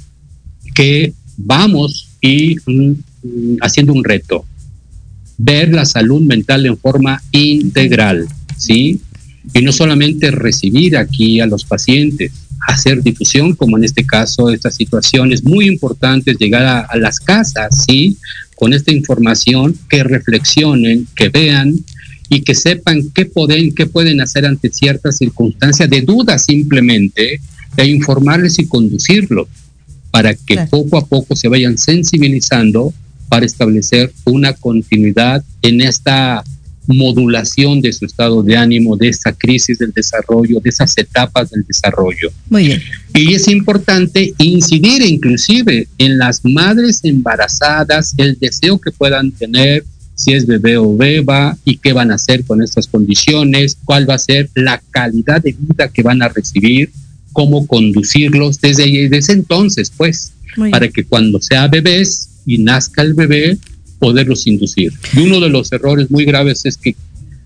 [0.74, 4.44] que vamos y mm, haciendo un reto,
[5.36, 8.26] ver la salud mental en forma integral,
[8.56, 9.00] ¿sí?
[9.54, 12.32] Y no solamente recibir aquí a los pacientes,
[12.66, 17.84] hacer difusión, como en este caso, estas situaciones muy importantes, llegar a, a las casas,
[17.86, 18.16] ¿sí?
[18.58, 21.74] Con esta información, que reflexionen, que vean
[22.28, 27.40] y que sepan qué pueden, qué pueden hacer ante ciertas circunstancias de duda simplemente,
[27.76, 29.46] e informarles y conducirlos
[30.10, 32.92] para que poco a poco se vayan sensibilizando
[33.28, 36.42] para establecer una continuidad en esta
[36.88, 41.62] modulación de su estado de ánimo, de esa crisis del desarrollo, de esas etapas del
[41.64, 42.32] desarrollo.
[42.48, 42.82] Muy bien.
[43.14, 49.84] Y es importante incidir inclusive en las madres embarazadas, el deseo que puedan tener,
[50.14, 54.14] si es bebé o beba, y qué van a hacer con estas condiciones, cuál va
[54.14, 56.90] a ser la calidad de vida que van a recibir,
[57.32, 60.32] cómo conducirlos desde, desde entonces, pues,
[60.70, 63.58] para que cuando sea bebés y nazca el bebé,
[63.98, 64.92] poderlos inducir.
[65.14, 66.94] Y uno de los errores muy graves es que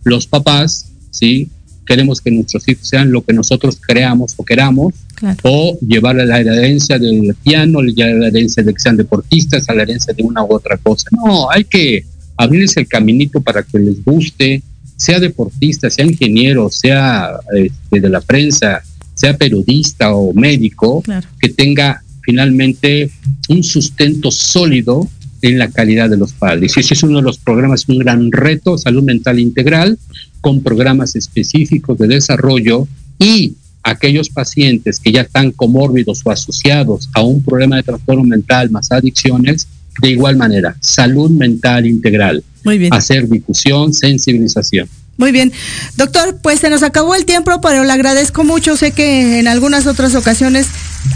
[0.04, 1.48] los papás, ¿sí?
[1.86, 4.94] Queremos que nuestros hijos sean lo que nosotros creamos o queramos,
[5.42, 9.74] o llevar a la herencia del piano, a la herencia de que sean deportistas, a
[9.74, 11.08] la herencia de una u otra cosa.
[11.12, 12.04] No, hay que
[12.36, 14.62] abrirles el caminito para que les guste,
[14.96, 18.82] sea deportista, sea ingeniero, sea este, de la prensa,
[19.14, 21.02] sea periodista o médico,
[21.40, 23.10] que tenga finalmente
[23.48, 25.08] un sustento sólido
[25.42, 26.76] en la calidad de los padres.
[26.76, 29.98] Y ese es uno de los programas, un gran reto, salud mental integral,
[30.40, 32.88] con programas específicos de desarrollo
[33.18, 38.70] y aquellos pacientes que ya están comórbidos o asociados a un problema de trastorno mental
[38.70, 39.68] más adicciones,
[40.00, 42.42] de igual manera, salud mental integral.
[42.64, 42.94] Muy bien.
[42.94, 44.88] Hacer difusión, sensibilización.
[45.16, 45.52] Muy bien.
[45.96, 48.76] Doctor, pues se nos acabó el tiempo, pero le agradezco mucho.
[48.76, 50.66] Sé que en algunas otras ocasiones,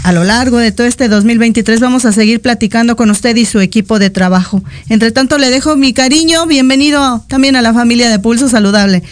[0.03, 3.59] a lo largo de todo este 2023, vamos a seguir platicando con usted y su
[3.59, 4.63] equipo de trabajo.
[4.89, 6.45] Entre tanto, le dejo mi cariño.
[6.45, 9.03] Bienvenido también a la familia de Pulso Saludable.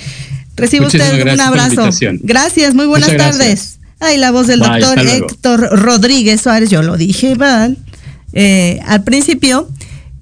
[0.55, 1.89] Recibe usted un abrazo.
[2.21, 3.79] Gracias, muy buenas tardes.
[3.99, 7.71] Ay, la voz del doctor Héctor Rodríguez Suárez, yo lo dije, ¿verdad?
[8.33, 9.69] Eh, al principio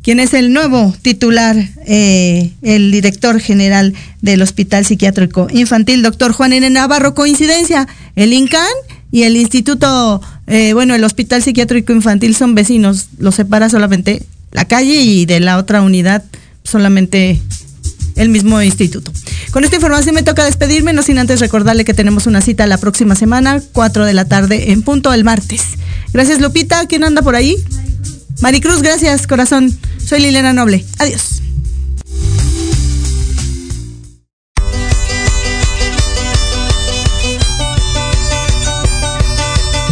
[0.04, 1.56] quien es el nuevo titular,
[1.88, 6.70] eh, el director general del Hospital Psiquiátrico Infantil, doctor Juan N.
[6.70, 7.16] Navarro.
[7.16, 8.68] Coincidencia, el INCAN
[9.12, 14.66] y el Instituto, eh, bueno, el Hospital Psiquiátrico Infantil son vecinos, los separa solamente la
[14.66, 16.24] calle y de la otra unidad
[16.64, 17.41] solamente
[18.16, 19.12] el mismo instituto.
[19.51, 22.78] Con esta información me toca despedirme, no sin antes recordarle que tenemos una cita la
[22.78, 25.62] próxima semana, 4 de la tarde, en punto el martes.
[26.12, 27.56] Gracias Lupita, ¿quién anda por ahí?
[28.44, 29.72] Maricruz, gracias, corazón.
[30.06, 30.86] Soy Liliana Noble.
[31.00, 31.41] Adiós.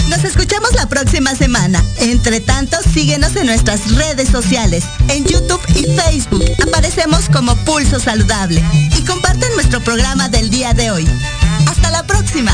[0.10, 1.82] Nos escuchamos la próxima semana.
[2.00, 6.44] Entre tanto, síguenos en nuestras redes sociales, en YouTube y Facebook.
[6.62, 8.62] Aparecemos como Pulso Saludable.
[9.00, 11.08] Y comparten nuestro programa del día de hoy.
[11.68, 12.54] Hasta la próxima.